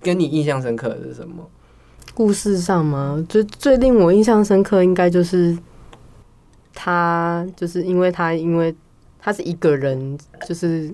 [0.00, 1.48] 跟你印象深刻的是什么？
[2.12, 5.56] 故事上吗，最最令我印象深刻，应该就是
[6.74, 8.74] 他，就是因为他，因为
[9.20, 10.92] 他是一个人，就是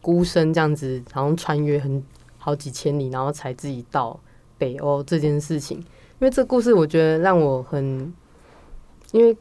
[0.00, 2.00] 孤身这样子，然后穿越很
[2.36, 4.18] 好几千里，然后才自己到
[4.56, 5.78] 北欧这件事情。
[5.78, 8.14] 因为这故事，我觉得让我很，
[9.10, 9.36] 因为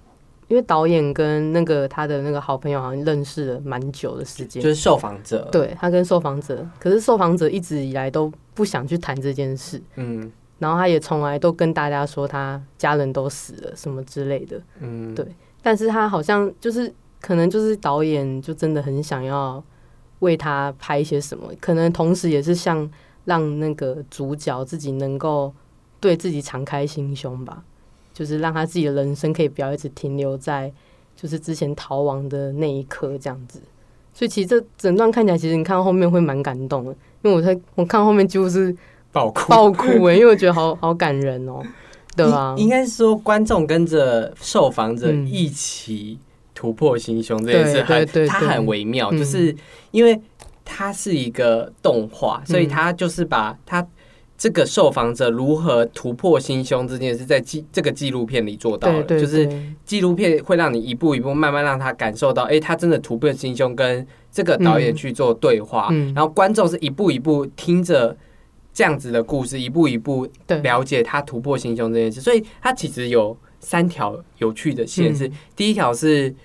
[0.48, 9.82] 因为导演跟那个他的那个好朋友好像认识了蛮久的时间，就是受访者，，对他跟受访者，可是受访者一直以来都不想去谈这件事。
[9.96, 10.32] 嗯。
[10.60, 15.24] 然后他也从来都跟大家说他家人都死了什么之类的，嗯，对。
[15.62, 19.64] 但是他好像就是可能就是导演就真的很想要
[20.18, 22.90] 为他拍一些什么，可能同时也是像
[23.26, 25.54] 让那个主角自己能够
[26.00, 27.64] 对自己敞开心胸吧，
[28.18, 30.74] 就是让他自己的人生可以不要一直停留在
[31.16, 33.62] 就是之前逃亡的那一刻这样子。
[34.12, 38.76] 所以其实这整段看起来，其实你看到后面会蛮感动的，因为我在我看到后面几乎是
[39.12, 39.48] 爆哭。
[39.48, 41.62] 爆哭哎、因为我觉得好好感人哦、
[42.16, 42.56] 对吧？
[42.58, 46.18] 应应该是说观众跟着受访者嗯一起
[46.56, 49.56] 突破心胸这件事对很，对对它很微妙，嗯就是
[49.92, 50.20] 因为
[50.66, 53.88] 它是一个动画，所以嗯它就是把它
[54.38, 66.14] 这个受访者如何突破心胸这件事，在纪这个纪录片里做到了，对对，就是对纪录片会让你一步一步慢慢让他感受到，哎、他真的突破心胸，跟这个导演去做对话，嗯。
[66.14, 68.16] 然后观众是一步一步听着
[68.72, 70.60] 这样子的故事，一步一步对。
[70.60, 75.32] 了解他突破心胸这件事，所以它其实有三条有趣的线是，嗯。
[75.56, 76.36] 第一条是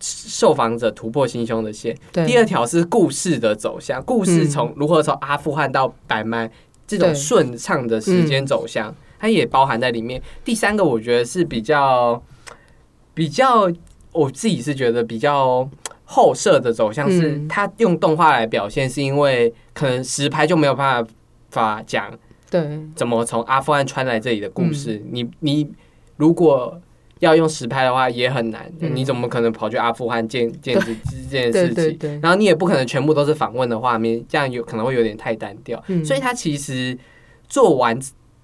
[0.00, 6.50] 受访者突破心胸的线，第二条是故事的走向，故事从如何从阿富汗到百曼
[6.98, 10.20] 这种顺畅的时间走向，它也包含在里面。
[10.44, 12.22] 第三个我觉得是比较
[13.14, 13.70] 比较，
[14.12, 15.68] 我自己是觉得比较
[16.04, 17.48] 后设的走向，是嗯。
[17.48, 21.06] 它用动画来表现，是因为可能实拍就没有办
[21.50, 22.12] 法讲
[22.50, 22.80] 对。
[22.94, 25.02] 怎么从阿富汗穿来这里的故事。
[25.10, 25.68] 你你
[26.16, 26.80] 如果
[27.22, 30.92] 要用实拍的话也很难，嗯你怎么可能跑去阿富汗见见这
[31.30, 31.74] 这件事情？
[31.74, 35.82] 对对，然后你也不可能全部都是访问的画面，这样有可能会有点太单调。
[35.86, 36.98] 嗯所以他其实
[37.48, 37.96] 做完，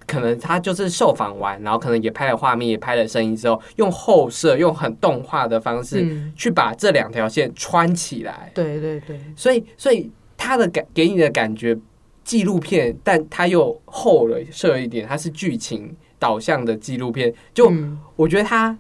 [0.07, 8.51] 可能他就是受访完，然后可能也拍了画面，也拍了声音之后，用后摄，用很动画的方式嗯，去把这两条线穿起来。
[8.55, 11.77] 对对对，所以，所以他的感给你的感觉，
[12.23, 17.33] 纪录片，但它又后了设一点，它是剧情导向的纪录片。
[17.53, 18.77] 就嗯我觉得它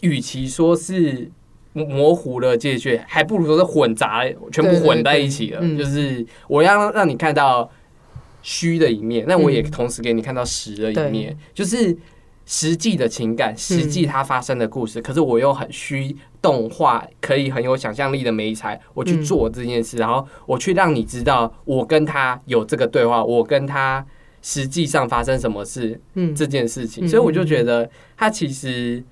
[0.00, 1.30] 与其说是
[1.72, 5.60] 模糊了界限，还不如说是混杂，全部混在一起了。
[5.76, 7.70] 就是我要让让你看到
[8.42, 11.96] 虚的一面，那我也嗯同时给你看到实的一面，就是
[12.44, 15.00] 实际的情感，实际它发生的故事。
[15.00, 24.04] 可是我又很虚动画，可以很有想象力的美材，我去嗯做这件事，然后我去让你知道我跟他有这个对话，我跟他。
[24.42, 26.34] 实际上发生什么事，嗯。
[26.34, 29.02] 这件事情，嗯所以我就觉得它其实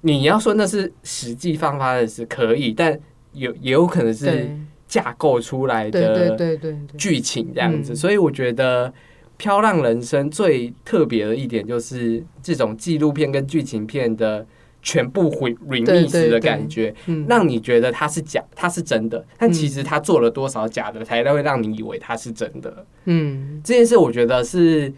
[0.00, 2.98] 你要说那是实际放发的事可以，但
[3.32, 4.48] 有也有可能是
[4.86, 7.96] 架构出来的对对对，剧情这样子，嗯。
[7.96, 8.88] 所以我觉得
[9.36, 14.46] 《飘浪人生》最特别的一点就是这种纪录片跟剧情片的
[14.86, 22.86] 全部回 remix 对的感觉，嗯让你觉得它是假，它是真的，但其实他做了多少假的，才会让你以为它是真的。
[23.06, 24.92] 嗯这件事，我觉得是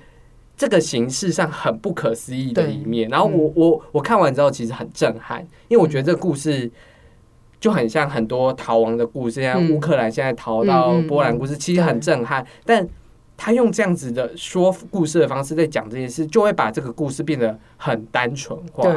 [0.58, 3.08] 这个形式上很不可思议的一面。
[3.08, 6.70] 然后我我我看完之后，其实很震撼，因为我觉得这个故事
[7.58, 12.46] 就很像很多逃亡的故事，像嗯乌克兰现在逃到波兰故事，其实很震撼。
[12.66, 12.86] 但
[13.38, 18.92] 他用这样子的说故事的方式在讲这件事，就会把这个故事变得很单纯化。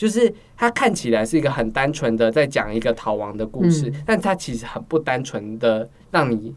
[0.00, 6.54] 对就是它看起来是一个很单纯的在讲一个逃亡的故事，嗯但它其实很不单纯的让你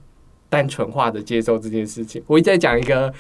[0.50, 2.24] 单纯化的接受这件事情。
[2.28, 3.14] 我一直在讲一个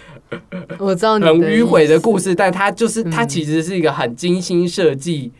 [0.79, 5.31] 我知道你很迂回的故事，但它就是嗯它其实是一个很精心设计。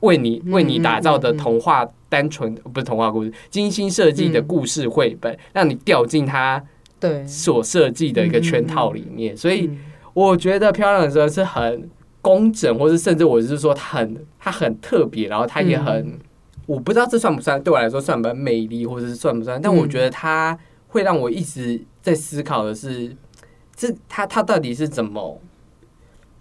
[0.00, 6.64] 为你为你打造的童话，单纯不是童话故事，精心设计的嗯故事绘本，让你掉进它
[6.98, 9.36] 对，所设计的一个圈套里面。
[9.36, 9.78] 所以，嗯
[10.14, 11.86] 我觉得《漂亮的时候是很
[12.22, 16.18] 工整，或是甚至我是说它很它很特别，然后它也很，嗯。
[16.66, 20.56] 我不知道这算不算对我来说算不算美丽，或者是算不算，但我觉得它
[20.86, 23.16] 会让我一直在思考的是，
[23.74, 25.40] 这它它到底是怎么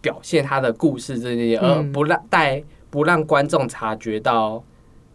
[0.02, 4.64] 表现它的故事这些，而嗯不让带不让观众察觉到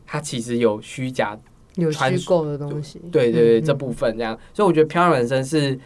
[0.05, 1.39] 它其实有虚假
[1.77, 5.79] 有虚构的东西，对对对，嗯这部分这样，所以我觉得《漂亮人生》是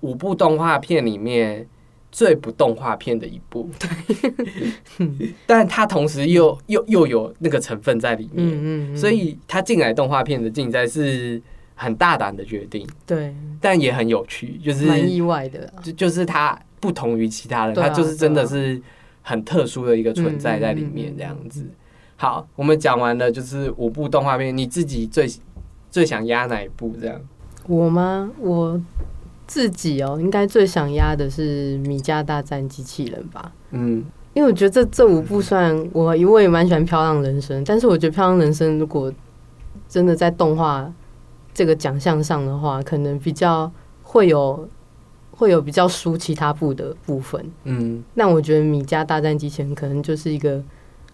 [0.00, 1.68] 五部动画片里面
[2.12, 3.68] 最不动画片的一部。
[3.78, 11.40] 对， 但它同时又又又有那个成分在里面，嗯嗯，嗯所以它进来动画片的竞赛是
[11.74, 18.80] 很大胆的决定，对，但也很有趣，就是蛮意外的啦，就就是它不同于其他人，它就是真的是
[19.22, 21.66] 很特殊的一个存在在里面这样子。
[22.16, 25.26] 好，我们讲完了就是五部动画片，你自己最
[25.90, 26.94] 最想压哪一部？
[27.00, 27.20] 这样？
[27.66, 28.30] 我吗？
[28.38, 28.80] 我
[29.52, 33.52] 自己哦，应该最想压的是《米家大战机器人》吧。
[33.72, 39.12] 嗯，因为我觉得这这五部虽然我我也蛮喜欢《漂亮人生》，但是我觉得《漂亮人生》如果
[39.90, 40.90] 真的在动画
[41.52, 43.70] 这个奖项上的话，可能比较
[44.02, 44.66] 会有
[45.32, 47.44] 会有比较输其他部的部分。
[47.64, 50.62] 嗯，那我觉得《米家大战机器人》可能就是一个，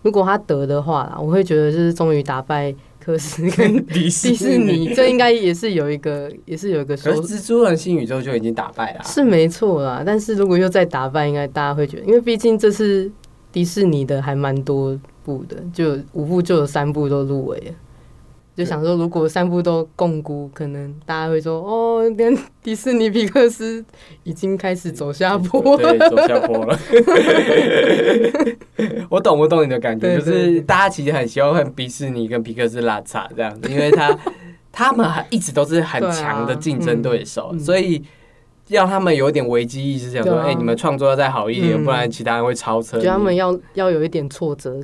[0.03, 2.73] 如果他得的话啦，我会觉得就是终于打败
[3.09, 13.11] 科斯跟迪迪士尼，这应该也是有一个也是有一个收可是蜘蛛人新宇宙就已经打败了啊、是没错啦，但是如果又再打败，应该大家会觉得，因为毕竟这次
[13.51, 14.95] 迪士尼的还蛮多
[15.25, 17.73] 部的，就五部就有三部都入围了。
[18.59, 23.85] 就想说，如果三部都共估，可能大家会说，哦，连迪士尼皮克斯
[24.25, 25.97] 已经开始走下坡了。
[25.97, 26.77] 对，走下坡了。
[29.09, 34.19] 我懂，我懂你的感觉，对就是大家其实很喜欢看迪士尼跟皮克斯拉差这样子，因为他
[34.73, 38.03] 他们还一直都是很强的竞争对手，对啊嗯所以
[38.69, 41.85] 让他们有点危机意识，想说，哎、你们创作要再好一点，嗯。
[41.85, 43.03] 不然其他人会超车你。
[43.05, 44.79] 觉得他们要要有一点挫折。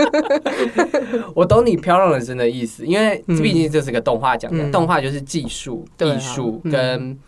[1.34, 3.42] 我懂你漂亮人生的意思，因为嗯。
[3.42, 4.72] 毕竟这是个动画奖的，嗯。
[4.72, 6.70] 动画就是技术、艺术嗯。
[6.70, 7.18] 跟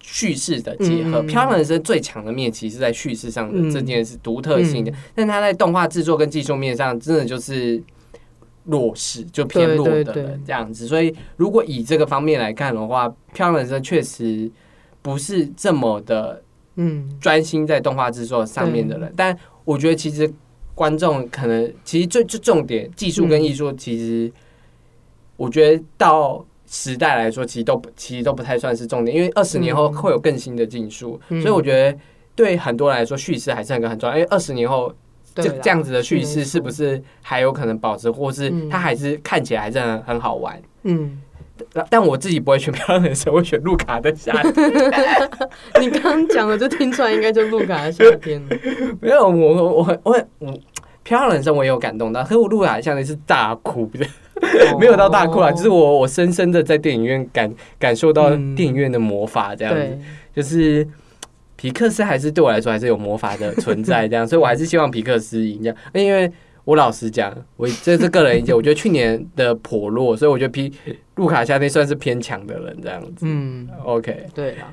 [0.00, 1.20] 叙事的结合。
[1.22, 3.70] 漂亮人生最强的面其实是在叙事上的嗯。
[3.70, 4.94] 这件事独特性的，嗯。
[5.16, 7.82] 但它在动画制作跟技术面上真的就是
[8.64, 10.86] 弱势，就偏弱的这样子。
[10.86, 14.48] 所以如果以这个方面来看的话，漂亮人生确实
[15.02, 16.42] 不是这么的
[16.76, 20.32] 嗯，专心在动画制作上面的人，但我觉得其实
[20.74, 24.32] 观众可能其实最最重点，技术跟艺术其实，
[25.36, 31.42] 我觉得到时代来说，其实都不其实都不太算是重点，因为二十年后嗯会有更新的技术，嗯。
[31.42, 31.98] 所以我觉得
[32.34, 34.94] 对很多人来说，叙事还是很很重要，因为二十年后。
[35.34, 38.68] 这这样子的叙事是不是还有可能保持，或是嗯。
[38.68, 40.60] 它还是看起来还是很很好玩？
[40.82, 41.22] 嗯，
[41.90, 44.52] 但我自己不会选漂亮人生，我会选路卡的夏天。
[45.80, 48.56] 你刚刚讲的就听出来，应该就路卡的夏天了。
[49.00, 50.58] 没有，我我我我我
[51.02, 54.06] 漂亮人生我也有感动到，可是我录海像的是大哭的，
[54.78, 59.98] 没有到大哭啊，就是我我深深的在电影院感感受到嗯电影院的魔法，这样子，对，
[60.34, 60.86] 就是
[61.56, 66.32] 皮克斯还是对我来说还是有魔法的存在，这样，所以我还是希望皮克斯赢这样，因为。
[66.64, 70.72] 我老实讲，我这是个人意见，我觉得去年的颇弱，所以我觉得皮
[71.16, 73.26] 路卡夏内算是偏强的人这样子。
[73.26, 74.72] 嗯，OK，对啦，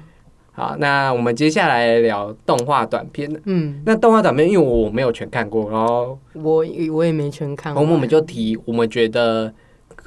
[0.51, 3.29] 好，那我们接下来聊动画短片。
[3.45, 7.81] 嗯，那动画短片，因为我没有全看过，然后我我也没全看完。
[7.81, 9.51] 我们我们就提我们觉得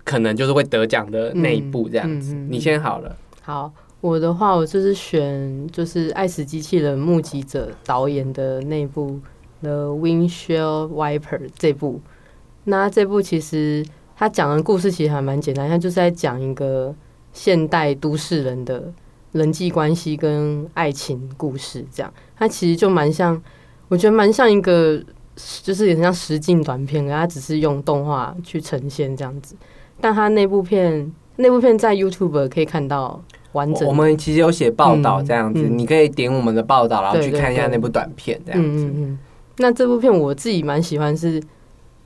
[0.04, 2.34] 可能就是会得奖的那一部这样子。
[2.34, 9.10] 嗯嗯嗯你先好了，好，我的话，我就是选就是《爱死机器人》目击者导演的那部
[9.62, 12.00] 《The Windshield Wiper》这部。
[12.64, 13.84] 那这部其实
[14.16, 16.94] 他讲的故事其实还蛮简单，他就是在讲一个
[17.32, 18.92] 现代都市人的
[19.32, 22.12] 人际关系跟爱情故事，这样。
[22.36, 23.40] 它其实就蛮像，
[23.88, 25.02] 我觉得蛮像一个，
[25.62, 29.56] 就是也很像实境短片，可它只是用动画去呈现这样子。
[30.00, 33.20] 但它那部片，那部片在 YouTube 可以看到
[33.52, 38.84] 完整我我们其实有写报道嗯这样子，嗯你可以点我们的报道，然后去看一下那部短片这样子。
[38.84, 39.18] 嗯嗯嗯。
[39.58, 41.34] 那这部片我自己蛮喜欢是，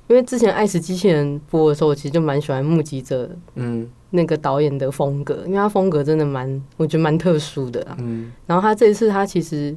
[0.09, 3.25] 因为之前《爱死机器人》播的时候，我其实就蛮喜欢《目击者》
[3.55, 7.97] 嗯那个导演的风格，因为他风格真的蛮，我觉得蛮特殊的啊。
[8.01, 9.75] 嗯然后他这一次他其实，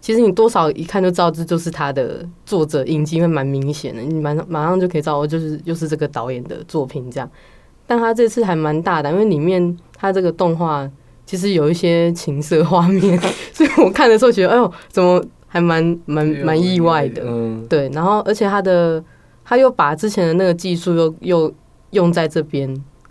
[0.00, 7.30] 其实你多少一看就知道这就是他的作者印记，会蛮明显的，你马上马上就可以知道，哦，就是又是这个导演的作品这样。
[7.86, 10.88] 但他这次还蛮大的，因为里面他这个动画
[11.26, 13.18] 其实有一些情色画面，
[13.52, 17.22] 所以我看的时候觉得，哎呦，怎么还蛮蛮蛮意外的。
[17.26, 17.66] 嗯。
[17.68, 19.04] 对，然后而且他的
[19.44, 21.54] 他又把之前的那个技术又又
[21.90, 22.66] 用在这边，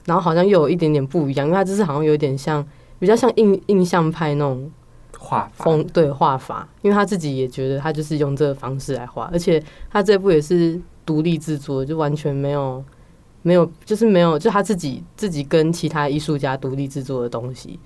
[0.05, 2.65] 然后好像又有一点点不一样，因为他这次好像有点像
[2.97, 4.71] 比较像印印象派那种
[5.17, 5.65] 画法。
[5.65, 9.61] 风对画法，因为他自己也觉得他就是用这个方式来画，而且
[9.91, 12.83] 他这部也是独立制作，就完全没有
[13.41, 17.77] 没有就是没有就他自己自己跟其他艺术家独立制作的东西，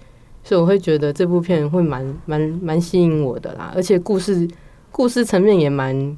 [0.43, 4.47] 所以我会觉得这部片会蛮蛮蛮吸引我的啦，而且故事
[4.91, 6.17] 故事层面也蛮。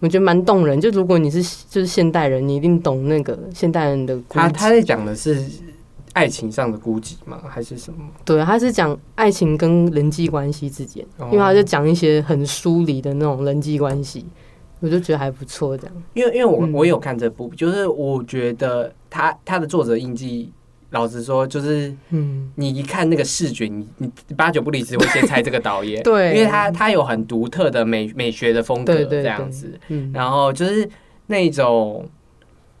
[0.00, 5.40] 我觉得蛮动人，就如果你是就是现代人，你一定懂那个现代人的他他在讲的是
[6.12, 7.40] 爱情上的孤寂吗？
[7.48, 7.98] 还是什么？
[8.24, 14.26] 对，他是讲爱情跟人际关系之间，哦因为他就讲一些很疏离的那种人际关系，
[14.80, 15.78] 我就觉得还不错。
[15.78, 20.52] 这样，因为因为我嗯我有看这部，就是我觉得他他的作者印记，
[20.92, 30.88] 老实说，就是嗯，你一看那个视觉，你你八九不离十会先猜这个导演，对 因为他他有很独特的美美学的风格这样子，嗯，然后就是
[31.26, 32.08] 那种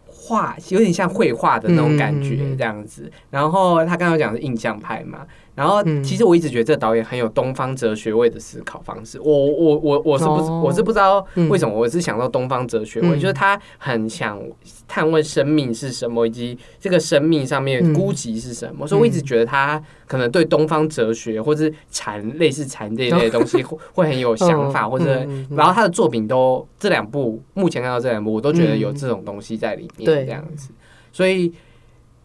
[0.06, 3.10] 画，有点像绘画的那种感觉这样子。
[3.30, 6.02] 然后他刚刚讲的是印象派嘛，然后嗯。
[6.02, 9.20] 其实我一直觉得这个导演很有东方哲学味的思考方式。
[9.20, 10.62] 我我我我是不、哦。
[10.64, 11.48] 我是不知道嗯。
[11.48, 13.20] 为什么，我是想到东方哲学味，嗯。
[13.20, 14.40] 就是他很想
[14.86, 17.94] 探问生命是什么，以及这个生命上面嗯。
[17.94, 18.86] 孤寂是什么。
[18.86, 30.24] 所以我一直觉得他可能对东方哲学或是禅类似禅这一类的东西会会很有想法，嗯或者然后他的作品都这两部目前看到这两部，我都觉得有这种东西在里面，对。
[30.24, 30.70] 这样子。
[31.12, 31.52] 所以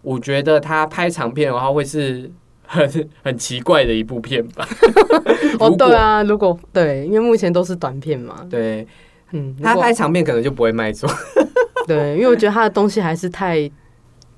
[0.02, 2.32] 我觉得他拍长片的话，会是
[2.68, 4.68] 很 很奇怪的一部片吧。
[5.60, 8.86] 哦，对啊，如果对，因为目前都是短片嘛，对
[9.32, 11.10] 嗯，他拍长片可能就不会卖座。
[11.88, 13.70] 对，因为我觉得他的东西还是太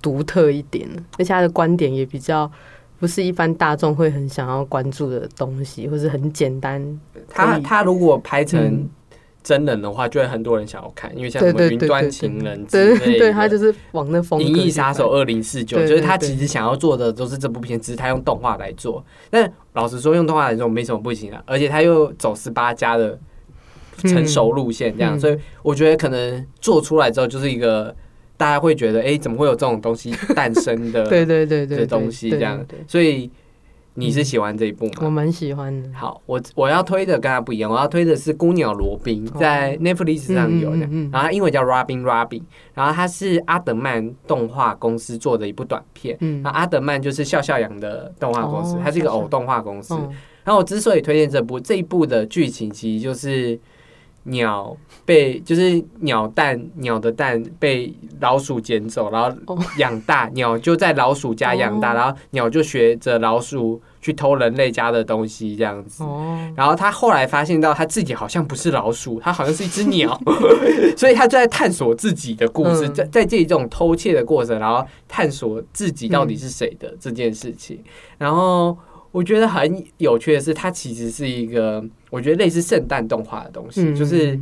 [0.02, 2.50] 独特一点，而且他的观点也比较
[3.00, 7.00] 不是一般大众会很想要关注的东西，或是很简单。
[7.28, 8.90] 他他如果拍成嗯
[9.42, 19.04] 真人的话，就会很多人想要看，因为像什么云端情人之类的，对对，他就是往那风《银翼杀手拍二零四九》，就是他其实想要做的都是这部片，只是他用动画来做。
[19.30, 23.18] 但老实说，用动画来做没什么不行啊，而且他又走十八加的
[23.98, 27.96] 成熟路线，这样，嗯所以我觉得可能做出来之后就是一个
[28.38, 31.06] 大家会觉得，哎、怎么会有这种东西诞生的？
[31.10, 33.30] 对对对对东西这样所以
[34.00, 34.92] 你是喜欢这一部吗？
[35.02, 35.90] 我蛮喜欢的。
[35.94, 42.42] 好，我我要推的跟他不一样，我要推的是《孤鸟罗宾》，在 Netflix 上有的，嗯嗯嗯嗯然后它英文叫 Robin Robin，
[42.74, 46.18] 然后它是阿德曼动画公司做的一部短片。
[46.22, 49.94] 嗯那阿德曼就是笑笑羊的动画公司，哦它是一个偶动画公司。
[49.94, 50.10] 嗯
[50.46, 53.60] 然后我之所以推荐这部，这一部的剧情其实就是
[54.24, 54.76] 鸟
[55.06, 66.04] 被就是鸟蛋鸟的蛋被老鼠捡走，然后哦养大， 鸟就在老鼠家养大，哦然后鸟就学着老鼠去偷人类家的东西这样子。
[66.04, 70.20] 哦，然后他后来发现到他自己好像不是老鼠，他好像是一只鸟，
[70.98, 77.82] 所以他就在探索自己的故事，嗯在在这种偷窃的过程，然后探索自己到底是谁的这件事情。
[78.18, 78.78] 然后
[79.12, 84.40] 我觉得很有趣的是，它其实是一个我觉得类似圣诞动画的东西，嗯就是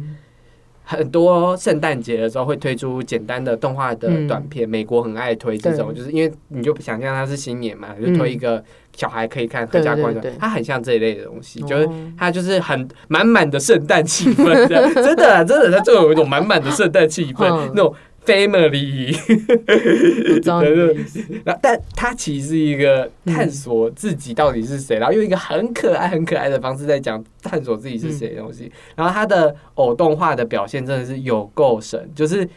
[0.90, 4.26] 很多圣诞节的时候会推出简单的动画的嗯。
[4.26, 8.64] 短片，美国很爱推这种，就是因为你就想象它是新年嘛，就推一个
[8.96, 17.94] 小孩可以看合家观赏对对，它很像这一类的东西，就是哦它就是很满满的圣诞气氛 的，真的啊真的，它就有一种满满的圣诞气氛嗯，那种
[18.28, 19.16] family，
[20.36, 21.24] 我知道你的意思。
[21.46, 32.48] 然后但它其实是一个探索自己到底是谁，然后用一个很可爱很可爱的方式在讲探索自己是谁的东西，然后它的偶动画的表现真的是有够神，就是。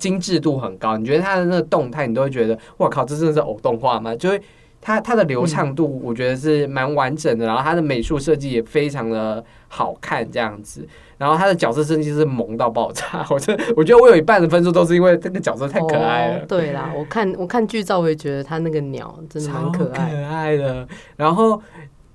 [0.00, 4.12] 精致度很高，你觉得它的那个动态，你都会觉得，哇靠，这真的是偶动画吗？
[4.16, 4.42] 就会
[4.80, 10.84] 它它的流畅度，我觉得是蛮完整的，然后它的美术设计也非常的好看，这样子。
[11.20, 16.44] 然后他的角色设计是萌到爆炸， 我这我觉得我有一半的分数都是因为这个角色太可爱了哦。
[16.48, 20.24] 对啦，我看我看剧照，我也觉得他那个鸟真的蛮超可爱。
[20.24, 20.88] 爱的。
[21.16, 21.60] 然后，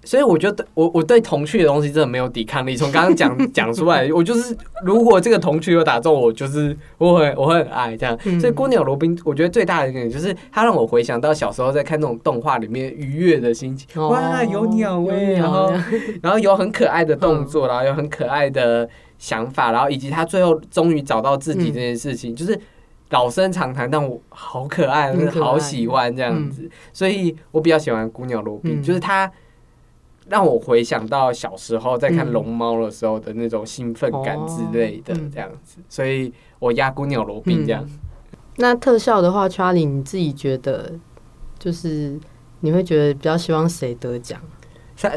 [0.05, 2.77] 所以我觉得我我对童趣的东西真的没有抵抗力。
[2.77, 8.17] 从刚刚讲讲出来， 我就是如果这个童趣有打中我，就是我会我会很爱这样。
[8.23, 13.87] 嗯所以《孤鸟罗宾》，我觉得最大的一点就是它让我回想到小时候在看那种动画里面愉悦的心情。
[13.95, 15.73] 哦哇，有鸟有哎、鸟然后
[16.21, 18.87] 然后有很可爱的动作，然后有很可爱的
[19.17, 22.59] 想法，然后以及他最后终于找到自己这件事情，就是
[23.09, 29.31] 老生常谈，但我好可爱，好喜欢这样子，所以我比较喜欢《孤鸟罗宾》，嗯就是他。
[30.27, 37.87] 让我回想到小时候在看嗯龙猫的时候的那种兴奋感之类的这样子，所以我压孤鸟罗宾这样。
[38.57, 40.93] 那特效的话，Charlie，你自己觉得
[41.59, 42.19] 就是
[42.61, 44.41] 你会觉得比较希望谁得奖？
[44.95, 45.11] 沙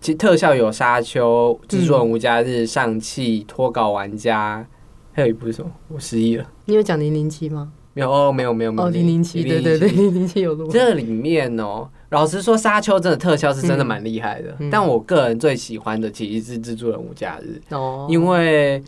[0.00, 4.66] 其实特效有《沙丘》《蜘蛛嗯人无家日》上汽》《脱稿玩家》，
[5.14, 5.70] 还有一部是什么？
[5.88, 6.46] 我失忆了。
[6.66, 7.72] 你有讲零零七吗？
[7.94, 10.68] 没有哦，没有没有没有哦，零零七，对对对，零零七有录。
[10.68, 14.70] 这里面哦，老实说，沙丘真的特效是真的蛮厉害的，嗯。
[14.70, 18.82] 但我个人最喜欢的其实是蜘蛛人无家日，哦，因为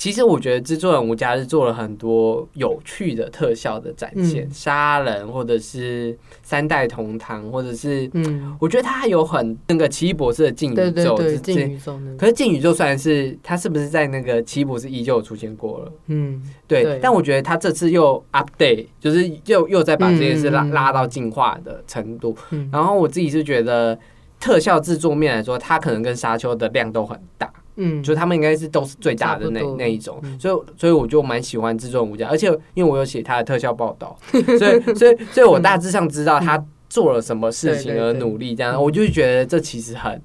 [0.00, 4.50] 其实我觉得制作人吴家是做了很多有趣的特效的展现，嗯。
[4.50, 15.92] 杀人或者是三代同堂，或者是嗯，我觉得他有很那个奇异博士的镜宇宙，对对对，这进宇宙可，是镜宇宙虽然是他是不是在那个奇异博士依旧有出现过了？
[16.06, 16.98] 嗯，对，对。
[17.02, 22.34] 但我觉得他这次又 update，就是又又再把这件事拉、拉到进化的程度。
[22.52, 22.70] 嗯。
[22.72, 23.98] 然后我自己是觉得
[24.40, 30.38] 特效制作面来说，它可能跟沙丘的量都很大，嗯，就他们应该是都是最大的那那一种，嗯。
[30.38, 38.74] 所以所以我就蛮喜欢制作人无家，而且因为我有写他的特效报道， 所以所以所以我大致上知道他做了什么事情而努力，这样。
[38.74, 38.82] 嗯。
[38.82, 40.20] 我就觉得这其实很。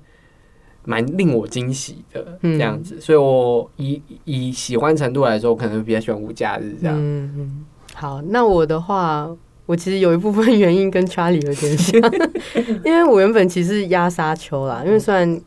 [0.88, 2.60] 蛮令我惊喜的嗯。
[2.60, 6.96] 这样子，所以我以以喜欢程度来说，我可能比较喜欢无假日这样。
[6.96, 7.66] 嗯嗯，
[7.96, 9.28] 好，那我的话，
[9.66, 12.00] 我其实有一部分原因跟 Charlie 有点像，
[12.86, 15.42] 因为我原本其实压沙丘啦，因为虽然，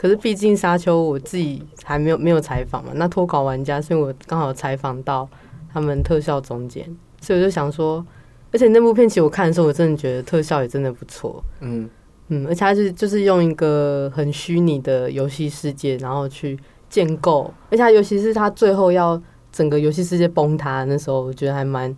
[0.00, 5.28] 可是毕竟沙丘我自己还没有没有采访嘛，那脱稿玩家，所以我刚好采访到
[5.70, 6.86] 他们特效总监，
[7.20, 8.02] 所以我就想说，
[8.50, 11.86] 而且那部片其实我看的时候，我真的觉得特效也真的不错，嗯，
[12.28, 19.20] 嗯，而且它是就是用一个很虚拟的游戏世界，然后去建构，而且它尤其是它最后要
[19.52, 21.94] 整个游戏世界崩塌那时候，我觉得还蛮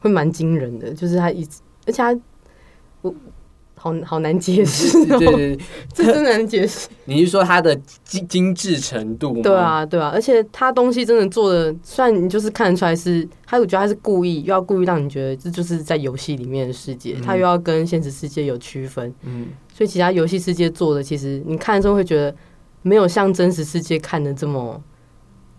[0.00, 2.18] 会蛮惊人的，就是它一直，而且它
[3.02, 3.14] 我
[3.84, 5.58] 好好难解释哦，对对对，
[5.92, 6.88] 这真的难解释。
[7.04, 9.42] 你是说它的精精致程度？
[9.42, 22.34] 对，啊，对啊，而且它东西真的做的，虽然你就是看得出来是，他我觉得他是故意，又要故意让你觉得这就是在游戏里面的世界，嗯他又要跟现实世界有区分，嗯所以其他游戏世界做的，其实你看的时候会觉得
[22.80, 24.82] 没有像真实世界看的这么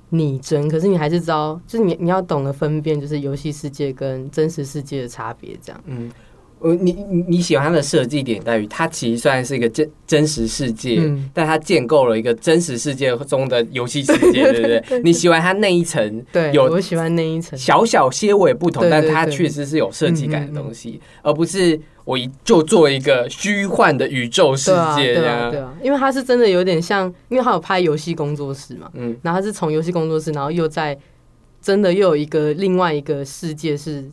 [0.09, 5.79] 拟真，可是你还是知道，就是你你要懂得分辨，就是游戏世界跟真实世界的差别，这样。
[5.85, 6.09] 嗯。
[6.59, 15.01] 呃，你你你喜欢它的设计点在于，它其实虽然是一个真真实世界，嗯但它建构了一个真实世界中的游戏世界，对不对？
[15.03, 17.57] 你喜欢它那一层对，有我喜欢那一层。
[17.59, 25.51] 小小些微不同，但它确实是有设计感的东西，而不是我一就做一个虚幻的宇宙世界这对啊，样。
[25.51, 30.97] 对啊，因为它是真的有点像，因为它有拍游戏工作室嘛，嗯然后他是从游戏工作室，然后又在
[31.61, 34.09] 真的又有一个另外一个世界是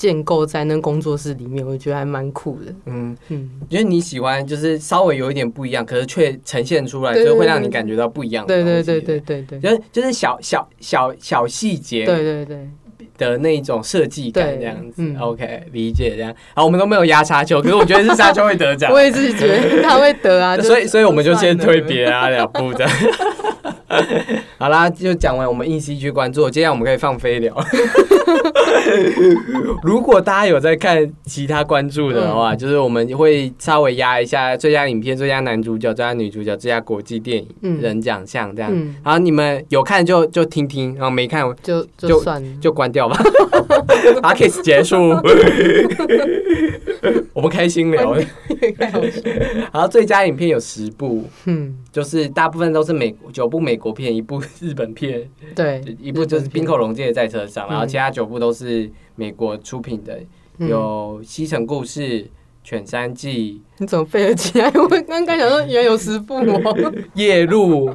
[0.00, 2.74] 建构在那工作室里面，我觉得还蛮酷的。
[2.86, 8.82] 嗯，嗯，觉得你喜欢就是稍微有一点不一样，可是却呈现出来，就会让你感觉到不一样的对。
[8.82, 12.68] 对对对对对，就是就是小小小小细节对对对，
[13.18, 15.02] 的那一种设计感这样子。
[15.02, 16.34] 嗯 OK，理解这样。
[16.54, 18.98] 好，我们都没有压沙丘，可是我觉得是沙丘会得奖 我。
[18.98, 22.86] 也自己觉得他会得啊， 所以，所以我们就先推别啊两部的。
[24.58, 27.54] 好啦，就讲完我们硬 C 去关注，接下来我们可以放飞聊。
[29.82, 38.70] 如果大家有在看其他关注的话，就是我们会稍微压一下最佳影片、最佳男主角、最佳女主角、最佳国际电影嗯人奖项这样。
[38.72, 43.16] 嗯，然后你们有看就就听听，然后没看就就就算，就关掉吧。
[44.22, 44.96] a s 结束，
[47.32, 48.16] 我们开心聊。
[49.72, 60.20] 好最佳影片有十部，嗯，就是大部分都是美九部美国片，一部 日本片，对，一部就是冰口龙介在车上，嗯然后其他九部都是美国出品的，
[60.58, 62.00] 嗯有《西城故事》
[62.62, 64.70] 《犬山记你怎么背得起来？
[64.76, 66.42] 我刚刚想说 原来有十部哦。》
[67.14, 67.88] 《夜路》，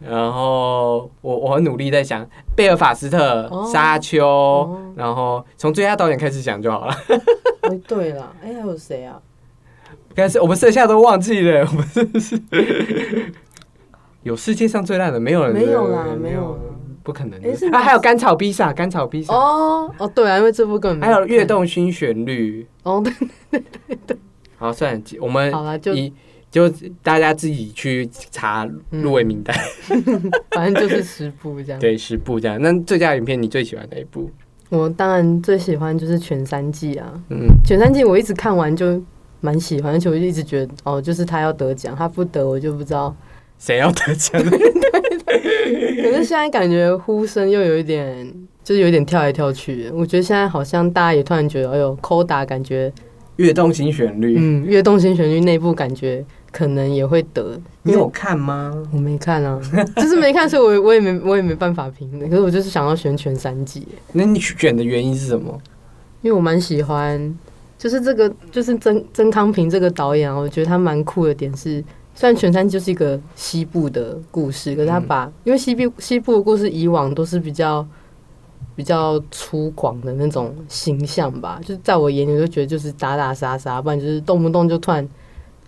[0.00, 6.94] 然后我我很努力在想贝尔法斯特、哦沙丘，哦然后从最佳导演开始讲就好了。
[7.62, 9.20] 哎， 对了，哎，还有谁啊？
[10.14, 12.36] 但是我们剩下都忘记了，我们真的是
[14.22, 16.58] 有世界上最烂的，没有人没有啦没没有啦
[17.02, 17.66] 不可能诶是。
[17.70, 22.66] 啊，还有甘草披萨，甘草披萨，哦哦，对啊，因为这部根本没还有看跃动新旋律。
[22.84, 24.16] 哦，对对对，
[24.56, 26.12] 好，算了，我们好了，就一
[26.50, 26.68] 就
[27.02, 29.56] 大家自己去查入围名单，
[30.52, 31.80] 反正就是十部这样。
[31.82, 32.60] 对，十部这样。
[32.60, 34.30] 那最佳影片你最喜欢哪一部？
[34.68, 39.02] 我当然最喜欢就是《全三季》啊，嗯，《全三季》我一直看完就
[39.40, 43.14] 蛮喜欢，而且我就一直觉得哦，就是他要得奖，他不得我就不知道。
[43.62, 44.42] 谁要得奖？
[44.42, 48.28] 可是现在感觉呼声又有一点，
[48.64, 49.88] 就是有点跳来跳去。
[49.94, 52.92] 我觉得现在好像大家也突然觉得，哎呦，Koda 感觉，
[53.36, 57.56] 跃动新旋律，嗯，跃动新旋律内部感觉可能也会得。
[57.84, 58.72] 你有看吗？
[58.92, 59.60] 我没看啊，
[59.94, 62.26] 就是没看，所以我我也没我也没办法评的。
[62.26, 65.56] 可是我就是想要选全三季，那你选的原因是什么？
[66.22, 67.32] 因为我蛮喜欢，
[67.78, 71.82] 就是这个就是曾曾康平这个导演啊，我觉得他蛮酷的点是，
[72.14, 77.86] 虽然全三就是一个西部的故事，可是他把、因为西部西部的故事以往都是比较
[78.74, 85.08] 比较粗犷的那种形象吧，就是在我眼里我就觉得就是打打杀杀，不然就是动不动就突然。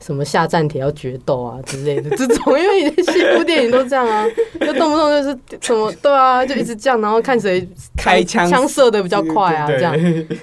[0.01, 4.27] 什么下战帖要决斗啊之类的 这种，因为西部电影都这样啊，
[4.61, 7.67] 就动不动就是什么对啊，就一直这样，然后看谁
[7.97, 9.95] 开枪枪射的比较快啊，这样。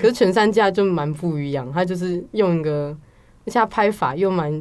[0.02, 2.98] 可是全三家就蛮不一样，他就是用一个，
[3.46, 4.52] 而且他拍法又蛮，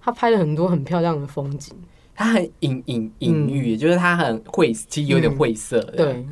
[0.00, 1.74] 他拍了很多很漂亮的风景。
[2.14, 5.80] 他很隐隐隐喻，就是他很晦，其实有点晦涩。
[5.80, 6.26] 嗯对，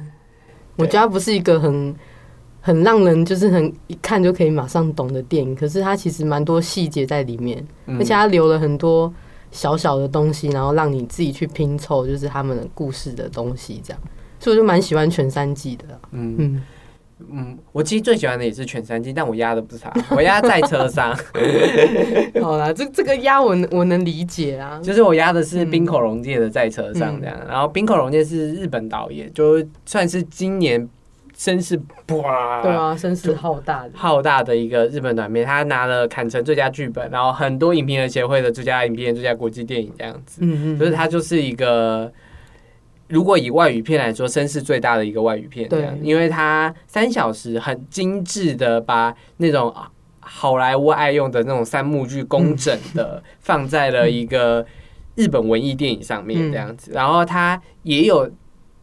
[0.76, 1.94] 我觉得他不是一个很
[2.60, 7.96] 很让人就是很一看就可以马上懂的电影，可是他其实蛮多细节在里面，嗯。
[7.98, 9.10] 而且他留了很多
[9.50, 14.02] 小小的东西，然后让你自己去拼凑，就是他们的故事的东西，这样。
[14.38, 16.62] 所以我就蛮喜欢全三季的嗯，
[17.30, 21.16] 嗯，我其实最喜欢的也是犬山鸡，但我压的不是它， 我压在车上，
[22.40, 24.80] 好啦，这这个压我能我能理解啊。
[24.82, 27.36] 就是我压的是冰口龙介的在车上这样。
[27.48, 30.88] 然后冰口龙介是日本导演，就算是今年
[31.36, 33.90] 声势哇，对啊，声势浩大的。
[33.94, 40.40] 浩大的一个日本短片，他拿了坎城最佳剧本，然后很多影评人协会的最佳影片、最佳国际电影这样子。
[40.42, 42.10] 嗯嗯，就是他就是一个，
[43.08, 45.88] 如果以外语片来说，声势最大的一个外语片，对。
[46.02, 49.90] 因为它三小时很精致的把那种啊
[50.20, 54.66] 好莱坞爱用的那种三幕剧工整的放在了一个
[55.14, 56.52] 日本文艺电影上面嗯。
[56.52, 58.30] 这样子，然后它也有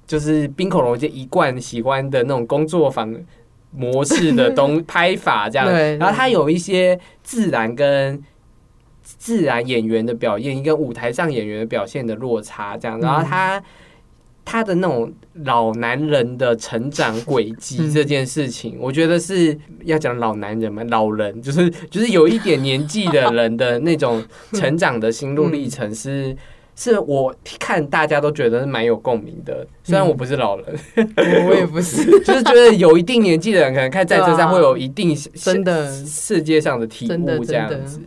[0.08, 3.16] 就是冰口龙介一贯喜欢的那种工作坊
[3.70, 8.20] 模式的东拍法这样， 然后它有一些自然跟
[9.04, 13.62] 自然演员的表现，跟舞台上演员的表现的落差，这样，然后他。
[14.46, 15.12] 他的那种
[15.44, 17.92] 老男人的成长轨迹嗯。
[17.92, 24.24] 这件事情，我觉得是要讲老男人嘛，老人就是 就是有一点年纪的人的那种
[24.54, 26.34] 成长的心路历程是。
[26.78, 30.66] 是我看大家都觉得是蛮有共鸣的，虽然我不是老人，
[31.48, 32.04] 我也不是。
[32.20, 35.90] 就是觉得有一定年纪的人可能看在车上会有一定真的。
[36.04, 38.02] 世界上的体悟这样子。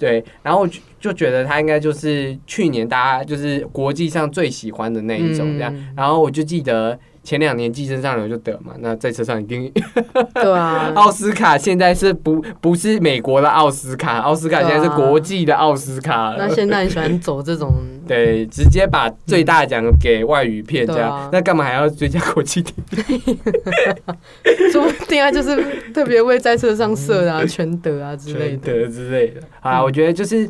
[0.00, 5.72] 对，然后就就觉得他应该就是去年大家就是国际上最喜欢的那一种这样。
[5.76, 9.70] 嗯然后我就记得前两年《寄生上流》就得嘛，那在车上一定
[10.34, 16.36] 对啊， 奥斯卡现在是不不是美国的奥斯卡，奥斯卡现在是国际的奥斯卡了。
[16.38, 17.72] 那现在很喜欢走这种，
[18.08, 22.74] 对，直接把最大奖给外语片这样，那干嘛还要追加国际电
[23.26, 23.38] 影？
[24.72, 25.56] 说不定啊就是
[25.92, 28.72] 特别为在车上设的啊，全德啊之类的。
[28.84, 29.40] 的之类的。
[29.60, 30.48] 好啦，嗯我觉得就是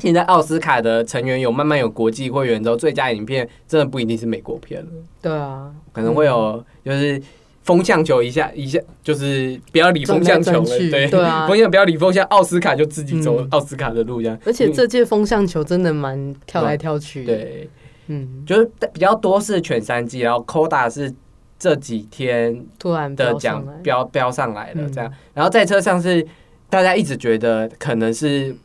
[0.00, 4.88] 现在奥斯卡的成员有慢慢有国际会员之后，最佳影片真的不一定是美国片了，
[5.22, 7.22] 对啊，可能会有就是。
[7.62, 14.36] 风向球一下一下，就是不要理风向球了，对对啊风向不要理风向，奥斯卡就自己走嗯奥斯卡的路，这样。
[14.46, 17.68] 而且这届风向球真的蛮跳来跳去。，对，
[18.06, 21.14] 嗯，就是比较多是全三季，然后 Coda 是
[21.58, 25.12] 这几天突然的奖标标上来了，嗯这样。
[25.34, 26.26] 然后在车上是
[26.70, 28.56] 大家一直觉得可能是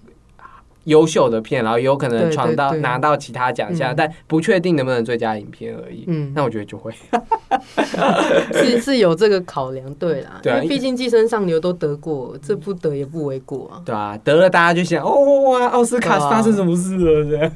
[0.85, 6.05] 优秀的片，然后有可能对闯到拿到其他奖项，嗯但不确定能不能最佳影片而已。
[6.07, 6.91] 嗯，那我觉得就会，
[8.53, 13.81] 是是有这个考量，对啦，对啊因为毕竟《寄生上流》都得过，这不得也不为过啊。
[13.85, 17.29] 对啊，得了大家就想哦哇，奥斯卡发生什么事了？
[17.29, 17.51] 这样，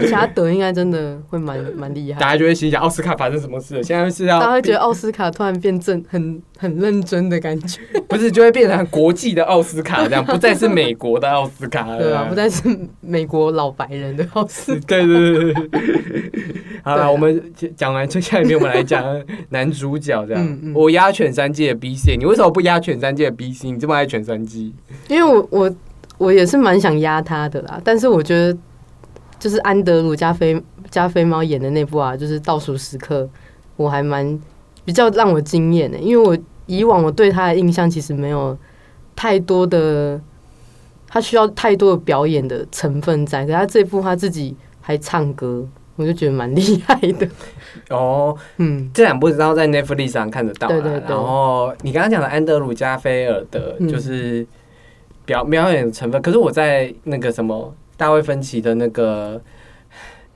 [0.00, 2.30] 而且他得应该真的会蛮蛮厉害大。
[2.30, 3.82] 家就会心想奥斯卡发生什么事了？
[3.82, 11.98] 现在是要大家会觉得奥斯卡突然变正，很很认真的感觉， 不是就会变成国际的奥斯卡这样， 不再是美国的奥斯卡了。
[11.98, 12.62] 对啊，不再是
[13.00, 14.80] 美国老白人的奥斯卡。
[14.86, 15.80] 对对对对对。
[16.84, 17.42] 好了，我们
[17.74, 19.04] 讲完最下面，我们来讲
[19.48, 20.44] 男主角这样。
[20.46, 23.70] 嗯嗯我压犬三季的 B C，你为什么不压犬三季的 B C？
[23.70, 24.74] 你这么爱犬三季？
[25.08, 25.76] 因为我我
[26.18, 28.56] 我也是蛮想压他的啦，但是我觉得
[29.38, 33.26] 就是安德鲁加菲加菲猫演的那部啊，就是倒数时刻，
[33.76, 34.38] 我还蛮
[34.84, 38.56] 比较让我惊艳的，因为我以往我对他的印象其实没有
[39.16, 40.20] 太多的，
[41.08, 45.66] 他需要太多的表演的成分在，可他这部他自己还唱歌，
[45.96, 47.28] 我就觉得蛮厉害的，
[47.90, 48.90] 哦，嗯。
[48.92, 50.82] 这两部知道在 Netflix 上看得到啦对。
[50.82, 53.88] 对对然后你刚刚讲的安德鲁加菲尔的，嗯。
[53.88, 54.46] 就是
[55.24, 59.40] 表表演成分，可是我在那个什么大卫芬奇的那个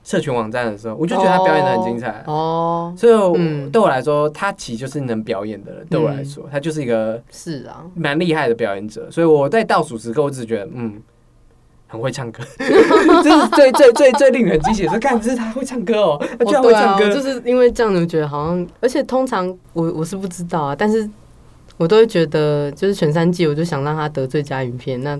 [0.09, 2.23] 社群网站的时候，我就觉得他表演的很精彩。
[2.25, 3.69] 哦，所以，嗯。
[3.69, 5.85] 对我来说，他其实就是能表演的人。
[5.87, 10.99] 对我来说，他就是一个是啊，蛮厉害的表演者，所以我在倒数时刻，我只觉得嗯，
[11.85, 21.07] 很会唱歌， 这是最最最最令人惊喜的是，看，这是他会唱歌哦， 他居然会唱歌，我就是因为这样子，我觉得好像，而且通常我我是不知道啊，但是
[21.77, 25.15] 我都会觉得，就是全三季，我就想让他得最佳影片，那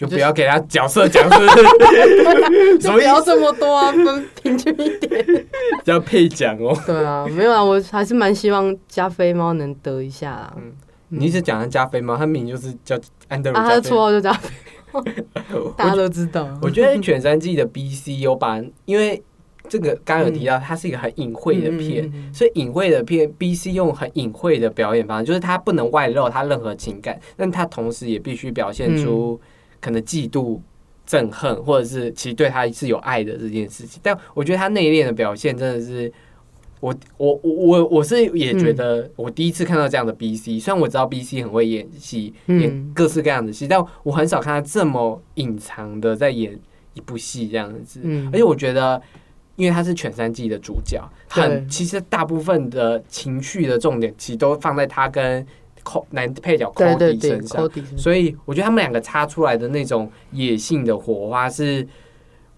[0.00, 2.78] 就不要给他角色奖，是不是？
[2.80, 2.94] 什就么？
[2.96, 5.46] 不要这么多啊，分平均一点。
[5.84, 6.76] 要配奖哦。
[6.86, 10.54] 对啊，没有啊，我还是蛮希望加菲猫能得一下啦。
[10.56, 10.72] 嗯
[11.12, 12.16] 你一直讲他加菲猫？
[12.16, 12.96] 他名就是叫
[13.26, 13.82] 安德鲁啊，他的。
[13.82, 14.48] 绰号就加菲
[14.92, 15.02] 猫，
[15.76, 16.48] 大家都知道。
[16.62, 19.20] 我觉得犬三季的 BC 有把，因为
[19.68, 29.40] 这个刚刚有提到，它是一个很隐晦的片，所以隐晦的片，BC 用很隐晦的表演方式，就是它不能外露它任何情感，但它同时也必须表现出
[29.80, 30.60] 可能嫉妒、
[31.08, 34.00] 憎恨，或者是其实对他是有爱的这件事情。
[34.02, 36.12] 但我觉得他内敛的表现真的是。
[36.80, 46.58] 我我我我我是也觉得，我第一次看到这样的 BC，、虽然我知道 BC 很会演戏，嗯演各式各样的戏，但我很少看他这么隐藏的在演
[46.94, 48.00] 一部戏这样子。
[48.02, 48.98] 嗯而且我觉得，
[49.56, 55.46] 因为他是全三季的主角，对很其实大部分的情绪的重点其实都放在他跟
[55.84, 61.86] Co 男配角对对 Cody 对身上所以我觉得他们两个擦出来的那种野性的火花是。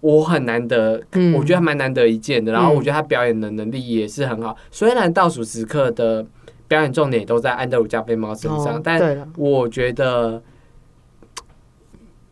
[0.05, 2.51] 我很难得，嗯我觉得蛮难得一见的。
[2.51, 4.53] 然后嗯我觉得他表演的能力也是很好。
[4.69, 6.25] 虽然倒数时刻的
[6.67, 10.43] 表演重点也都在安德鲁加菲猫身上，哦但，我觉得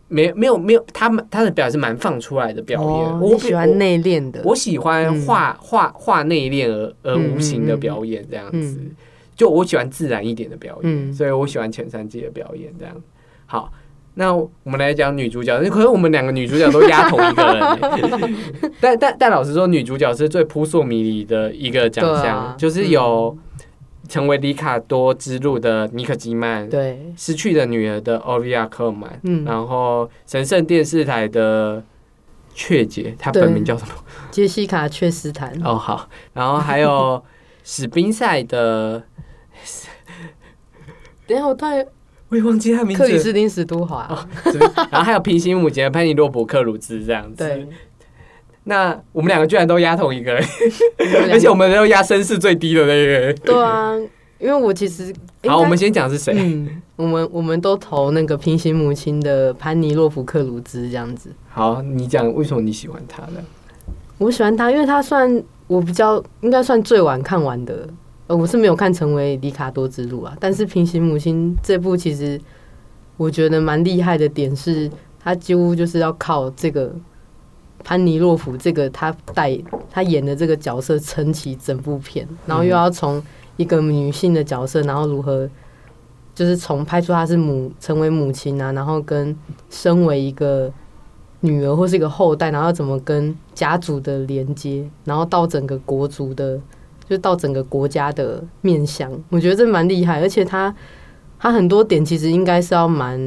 [0.10, 2.90] 没没有没有，他们他的表演是蛮放出来的表演。
[2.90, 8.80] 哦，我喜欢内敛的，我喜欢嗯画画画内敛而而嗯无形的表演这样子。
[8.82, 8.92] 嗯
[9.36, 11.14] 就我喜欢自然一点的表演，嗯。
[11.14, 12.96] 所以我喜欢前三季的表演这样。
[13.46, 13.72] 好。
[14.14, 17.62] 那我们来讲女主角，可是我们两个女主角都压同一个人。
[18.62, 23.36] 欸、但但但老实说，女主角是最扑朔迷离的一个奖项，啊就是有
[24.10, 31.82] 成为里卡多之路的尼克基曼，对，失去的女儿的奥利亚克曼，嗯，然后神圣电视台的
[32.54, 33.94] 雀姐，她本名叫什么？
[34.30, 37.24] 杰西卡·雀斯坦，哦，好，然后还有
[37.64, 39.02] 史宾赛的，
[41.32, 41.86] 等一下我突然
[42.28, 44.60] 我也忘记他名字克里斯汀·史都华，对
[44.92, 47.44] 然后还有平行母亲的潘尼洛普克鲁兹这样子。
[47.44, 47.68] 对，
[48.66, 50.44] 那我们两个居然都压同一个人，
[50.98, 53.36] 而而且我们都压声势最低的那个人。
[53.44, 53.98] 对啊，
[54.40, 55.14] 因为我其实
[55.46, 56.34] 好，我们先先讲是谁。
[56.38, 61.32] 嗯，我们我们都投那个平行母亲的潘尼洛普克鲁兹这样子。
[61.50, 63.42] 好，你讲为什么你喜欢他呢？
[64.18, 67.90] 我喜欢他，因为他算我比较应该算最晚看完的。
[68.32, 72.40] 呃，我是没有看《成为里卡多之路》啊，但是《平行母亲》这部其实
[73.18, 76.96] 我觉得蛮厉害的点是，他几乎就是要靠这个
[77.84, 79.60] 潘尼洛夫这个他带
[79.90, 83.22] 他演的这个角色撑起整部片，然后又要从
[83.58, 85.50] 一个女性的角色，然后如何
[86.34, 89.36] 就是从拍出她是母成为母亲啊，然后跟
[89.70, 90.72] 身为一个
[91.42, 96.58] 女儿或是一个后代，然后怎么跟家族的连接，然后到整个国族的，
[97.12, 100.74] 就到整个国家的面向，我觉得这蛮厉害，而且他
[101.38, 103.20] 他很多点其实应该是要蛮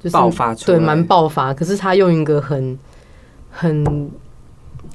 [0.00, 2.78] 就是爆发出来对，蛮爆发，可是他用一个很
[3.50, 4.10] 很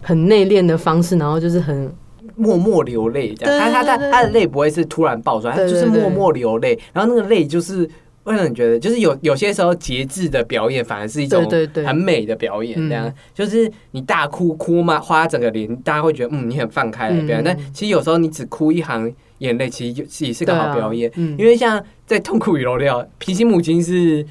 [0.01, 1.93] 很内敛的方式，然后就是很
[2.35, 3.71] 默默流泪，这样。
[3.71, 6.79] 他他他他的泪不会是突然爆出来，他就是默默流泪。
[6.91, 7.87] 然后那个泪就是
[8.27, 11.45] 会让你觉得，就是有有些时候节制的表演反而是一种
[11.85, 13.13] 很美的表演，嗯这样。
[13.33, 17.41] 就是你大哭哭嘛，花整个脸，大家会觉得嗯你很放开来表演。
[17.41, 21.09] 嗯但其实有时候你只哭一行眼泪，其实就也是个好表演。
[21.09, 24.25] 啊嗯因为像在《痛苦与柔料》，《平行母亲》是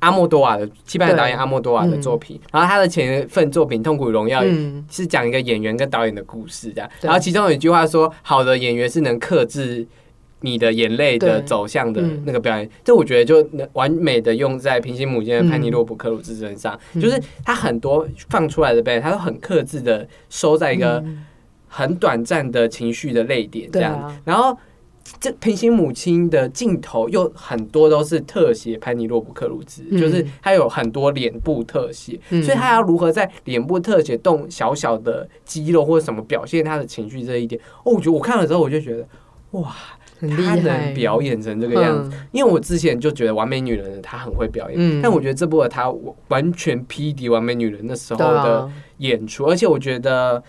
[0.00, 6.90] 阿莫多瓦的西班牙导演阿莫多瓦的作品，然后他的前一份作品《痛苦与荣耀》嗯是讲一个演员跟导演的故事，这样。
[7.02, 9.86] 然后其中有一句话说：“好的演员是能克制
[10.40, 12.22] 你的眼泪的走向的嗯。
[12.26, 17.00] 那个表演。”这我觉得就能完美的用在平行母亲的潘尼洛普克鲁兹身上，嗯。
[17.00, 21.24] 就是他很多放出来的表演，他都很克制的收在一个嗯。
[21.66, 23.94] 很短暂的情绪的泪点这样。
[24.00, 24.56] 啊然后
[25.20, 29.98] 这平行母亲的镜头又很多都是特写潘尼洛普克鲁兹，嗯。
[29.98, 32.42] 就是他有很多脸部特写，嗯。
[32.42, 39.06] 所以他要如何在脸部特写动小小的肌肉或者什么表现他的情绪这一点，哦，我觉得我看了之后我就觉得
[39.52, 39.74] 哇，
[40.18, 42.10] 很厉他能表演成这个样子。
[42.14, 42.26] 嗯。
[42.32, 45.00] 因为我之前就觉得《完美女人》她很会表演，嗯。
[45.02, 45.92] 但我觉得这部的她
[46.28, 50.42] 完全匹敌《完美女人》那时候的啊，演出，而且我觉得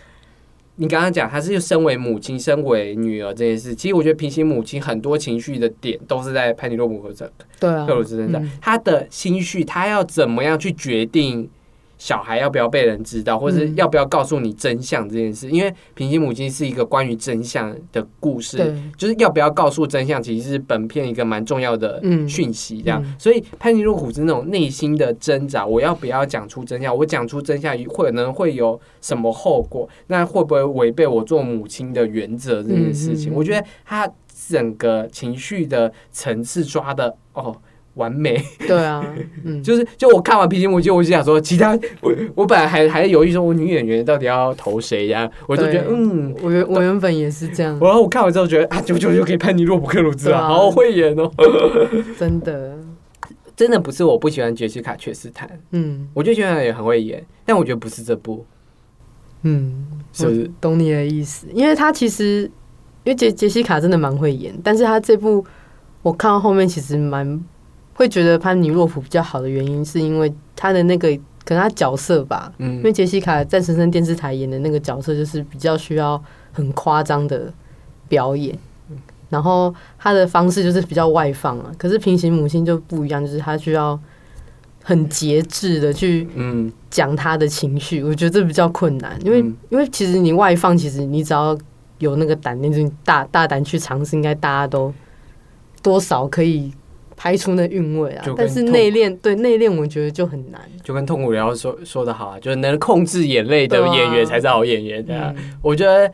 [0.75, 11.49] 你刚刚讲她是身为母亲、身为女儿这件事，其实我觉得平行母亲很多情绪的点都是在潘尼洛姆和这对啊，克鲁兹身上嗯，她的心绪，她要怎么样去决定？
[11.99, 15.49] 小孩要不要被人知道，或是嗯要不要告诉你真相这件事？
[15.49, 22.81] 因为平行母亲是一个关于真相的故事，就是要不要告诉真相，其实是本片一个蛮重要的嗯讯息。
[22.81, 26.95] 这样，嗯所以潘尼洛虎是那种内心的挣扎，我要不要讲出真相？
[26.95, 29.87] 我讲出真相，可能会有什么后果？
[30.07, 33.33] 那会不会违背我做母亲的原则这件事情？
[33.33, 34.09] 我觉得他
[34.47, 37.53] 整个情绪的层次抓的哦。
[37.99, 39.05] 完美，对啊，
[39.45, 45.29] 嗯，就是就我看完《平行母亲》，我就想说，其他我我本来还还犹豫说，我女演员到底要投谁呀？
[45.45, 51.29] 我就觉得嗯，我原我原本也是这样，然后我看完之后觉得啊，九九就给潘尼洛普克鲁兹啊，好会演哦。
[52.17, 52.77] 真的，
[53.55, 56.07] 真的不是我不喜欢杰西卡·确斯坦，嗯。
[56.13, 58.45] 我觉得杰西卡也很会演，但我觉得不是这部，
[59.43, 60.49] 嗯，是不是？
[60.61, 62.43] 懂你的意思，因为他其实
[63.03, 65.43] 因为杰杰西卡真的蛮会演，但是他这部
[66.01, 67.41] 我看到后面其实蛮
[67.99, 71.09] 会觉得潘尼洛普比较好的原因，是因为他的那个
[71.43, 76.23] 可能他角色吧，嗯因为嗯，杰西卡在神圣电视台演的那个角色，就是比较需要
[76.53, 77.51] 很夸张的
[78.07, 78.57] 表演，
[79.29, 81.69] 然后他的方式就是比较外放啊。
[81.77, 83.99] 可是平行母亲就不一样，就是他需要
[84.81, 91.57] 很节制的去嗯，讲他的情绪，我觉得这比较困难，因为、嗯因为其实你外放，其实你只要
[91.97, 94.93] 有那个胆，那就大大胆去尝试，应该大家都
[95.81, 96.71] 多少可以
[97.21, 100.61] 拍出那韵味啊但是内敛，对内敛，我觉得就很难。
[100.81, 105.33] 就跟痛苦聊说说的好啊，就是能控制眼泪的演员才是好演员的、啊。
[105.35, 105.57] 嗯。
[105.61, 106.09] 我觉得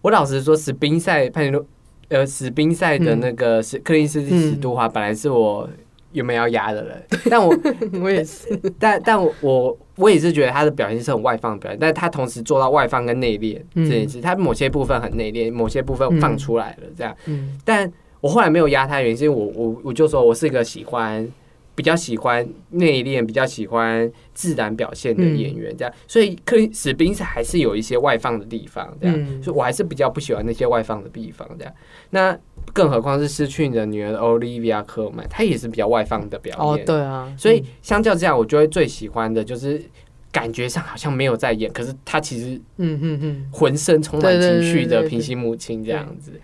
[0.00, 1.66] 我老实说，史宾赛潘尼洛
[2.08, 5.68] 呃史宾赛的那个是克林斯蒂史都华本来是我
[6.12, 7.52] 原本要压的人，但我
[8.00, 17.12] 我也是，但但我我我也是觉得他的表现是很外放的表现，但是他同时做到外放跟内敛嗯这件事，他某些部分很内敛，某些部分放出来了这样。
[17.26, 17.58] 嗯。
[17.64, 17.92] 但
[18.22, 21.28] 我后来没有压他的原因，为我我我就说我是一个喜欢
[21.74, 25.92] 比较喜欢内敛、比较喜欢自然表现的演员，这样。
[26.06, 29.16] 所以克里史宾斯还是有一些外放的地方，这样。
[29.18, 31.74] 嗯所以我还是比较不喜欢那些外放的地方，这样。
[32.10, 32.38] 那
[32.72, 39.82] 更何况是失去你的女儿 Olivia 科曼，她也是比较外放的表哦演。，对啊，所以相较之下，我就会最喜欢的就是
[40.30, 46.40] 感觉上好像没有在演，可是她其实嗯嗯嗯浑身充满情绪的平行母亲这样子。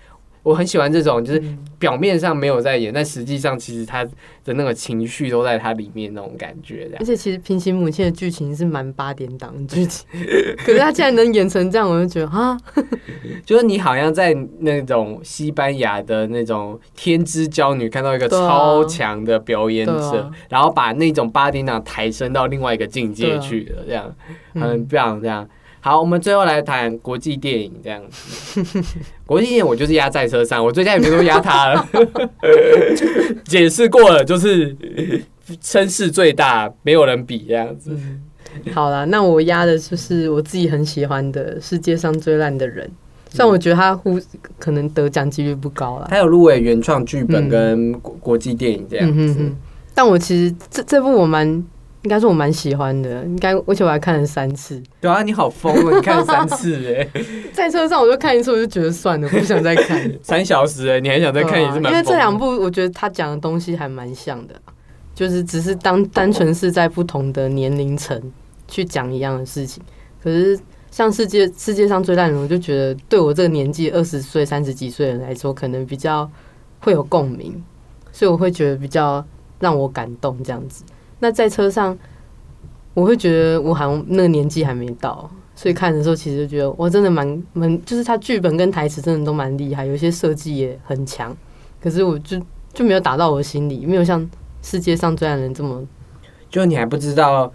[0.49, 4.03] 我很喜欢这种，就是嗯，表面上没有在演，但实际上其实他
[4.44, 7.05] 的那个情绪都在他里面那种感觉，而。
[7.05, 10.07] 且其实平行母亲的剧情是蛮八点档的剧情，
[10.64, 12.59] 可是他竟然能演成这样，我就觉得啊，
[13.44, 24.14] 就是你好像在那种西班牙的那种天之娇女看到一个超强的表演者，然后把那种八点档抬升到另外一个境界去了，这样
[24.55, 25.46] 很嗯，棒，这样。
[25.80, 28.62] 好，我们最后来谈国际电影这样子。
[29.24, 31.88] 国际电影我就是压在车上，我最佳影片都压他了。
[33.44, 34.76] 解释过了，就是
[35.62, 37.90] 声势最大，没有人比这样子。
[37.92, 38.22] 嗯
[38.72, 42.84] 好啦，那我压的就是我自己很喜欢的《世界上最烂的人》，
[43.30, 44.18] 虽然我觉得他呼
[44.58, 49.14] 可能得奖几率不高了，他有入围原创剧本嗯跟国国际电影这样子。
[49.14, 49.56] 嗯哼哼，
[49.94, 51.62] 但我其实这这部我蛮
[52.03, 55.94] 应该是我蛮喜欢的，应该而且我还看了三次，对啊，你好疯哦！
[55.96, 57.09] 你看了三次哎，
[57.53, 60.11] 在车上我就看一次，我就觉得算了，不想再看。
[60.22, 61.90] 三小时哎，你还想再看也是蛮疯的。
[61.90, 64.55] 对啊因为这两部我觉得他讲的东西还蛮像的，
[65.14, 68.20] 就是只是当单纯是在不同的年龄层
[68.68, 69.82] 去讲一样的事情。
[70.22, 70.59] 可是
[70.92, 76.30] 像世界世界上最烂的人，我就觉得对我这个年纪二十岁、三十几岁的人来说，可能比较
[76.80, 77.61] 会有共鸣，
[78.12, 79.24] 所以我会觉得比较
[79.59, 80.84] 让我感动这样子。
[81.20, 81.96] 那在车上，
[82.94, 85.30] 我会觉得我好像那个年纪还没到。
[85.54, 91.36] 所以看的时候，其实觉得我真的蛮蛮，就是他剧本跟台词真的都蛮厉害，有些设计也很强。
[91.82, 92.40] 可是我就
[92.72, 94.24] 就没有打到我心里，没有像
[94.62, 95.84] 世界上最爱的人这么，
[96.48, 97.52] 就你还不知道，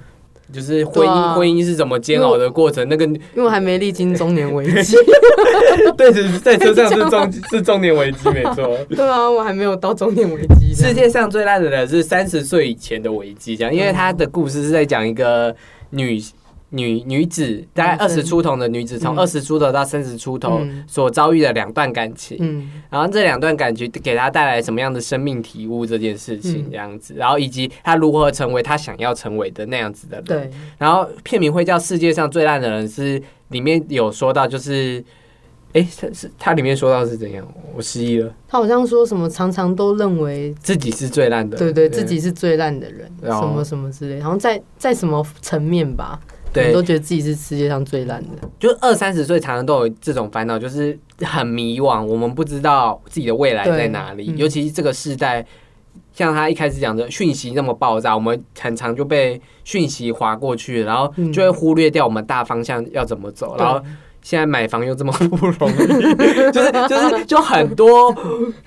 [0.51, 2.87] 就是婚姻、啊婚姻是怎么煎熬的过程。
[2.89, 4.97] 那个因为我还没历经中年危机。
[5.97, 8.77] 对，是在车上是 中是中年危机，没错。
[8.89, 10.73] 对啊，我还没有到中年危机。
[10.73, 15.55] 世界上最烂的人是三十岁以前的危机，这样，因为他的故事是在讲一个
[15.91, 16.21] 女
[16.73, 19.19] 女女子，大概二十出头的女子，从嗯。
[19.19, 20.83] 二十出头到三十出头嗯。
[20.87, 22.69] 所遭遇的两段感情，嗯。
[22.89, 26.71] 然后这两段感情给她带来什么样的生命体悟这件事情，嗯。
[26.71, 30.25] 这样子，然后以及她如何成为她想要成为的那样子的人。
[30.25, 35.03] 对，然后片名会叫《世界上最烂的人》，是里面有说到，就是，
[35.73, 37.47] 哎，是是它里面说到是怎样？
[37.75, 46.19] 我失忆了，他好像说什么常常都认为，自己是最烂的，对对，自己是最烂的人，哦什么什么之类，然后在在什么层面吧，
[46.53, 48.49] 对都觉得自己是世界上最烂的。
[48.59, 54.31] 就二三十岁常常都有这种烦恼，就是很迷惘，我们不知道自己的未来在哪里。
[54.31, 55.45] 嗯尤其是这个时代，
[56.13, 63.55] 像他一开始讲的讯息那么爆炸，我们很常就被讯息划过去，然后就会忽略掉我们大方向要怎么走。
[63.57, 63.87] 然后对
[64.21, 65.75] 现在买房又这么不容易，
[66.53, 68.15] 就是就是就很多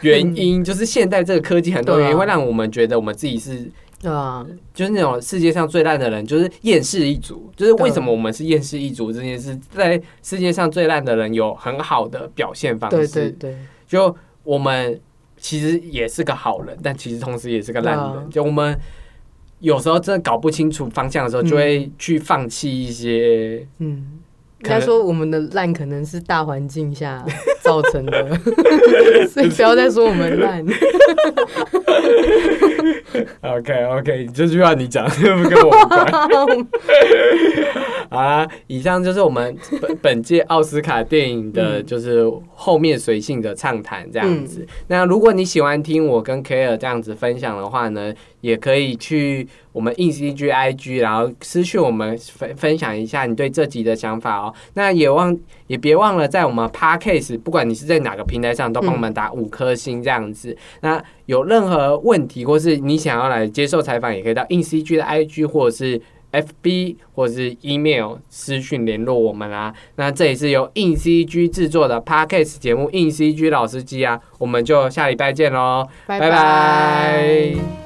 [0.03, 3.70] 原因，就是现在这个科技很多原因会让我们觉得我们自己是对
[4.12, 7.50] 啊，就是那种世界上最烂的人，就是厌世一族。
[7.57, 12.96] 就是为什么我们是厌世一族这件事，在世界上最烂的人有很好的表现方式。
[12.96, 15.00] 对对对，就我们
[15.36, 18.04] 其实也是个好人，但其实同时也是个烂人。
[18.04, 18.78] 啊就我们
[19.61, 23.66] 有时候真的搞不清楚方向的时候，就会去放弃一些。
[23.78, 24.20] 嗯。
[24.61, 27.22] 应该说，我们的烂可能是大环境下
[27.67, 28.39] 造成的，
[29.29, 30.64] 所以不要再说我们烂。
[33.43, 36.12] OK OK，这句话你讲， 不跟我无关。
[38.09, 44.67] 好啦，以上就是我们本 本届奥斯卡电影的，嗯就是后面随性的畅谈这样子。
[44.89, 48.12] 那如果你喜欢听我跟 K 尔这样子分享的话呢，
[48.43, 54.55] 也可以去我们 in CG IG，然后私讯我们分分享一下你对这集的想法哦。
[54.75, 55.37] 那也忘
[55.67, 60.57] 也别忘了在我们 Podcast，不管你是在哪个平台上，都帮我们打五颗星这样子。
[60.80, 66.00] 那有任何问题，或是你想要来接受采访，也可以到 in CG 的 IG 或者是
[66.32, 77.86] FB 或者是 email 私讯联络我们啦、那这里是由 in CG 制作的 Podcast 节目 in CG 老司机啊，我们就下礼拜见喽，拜拜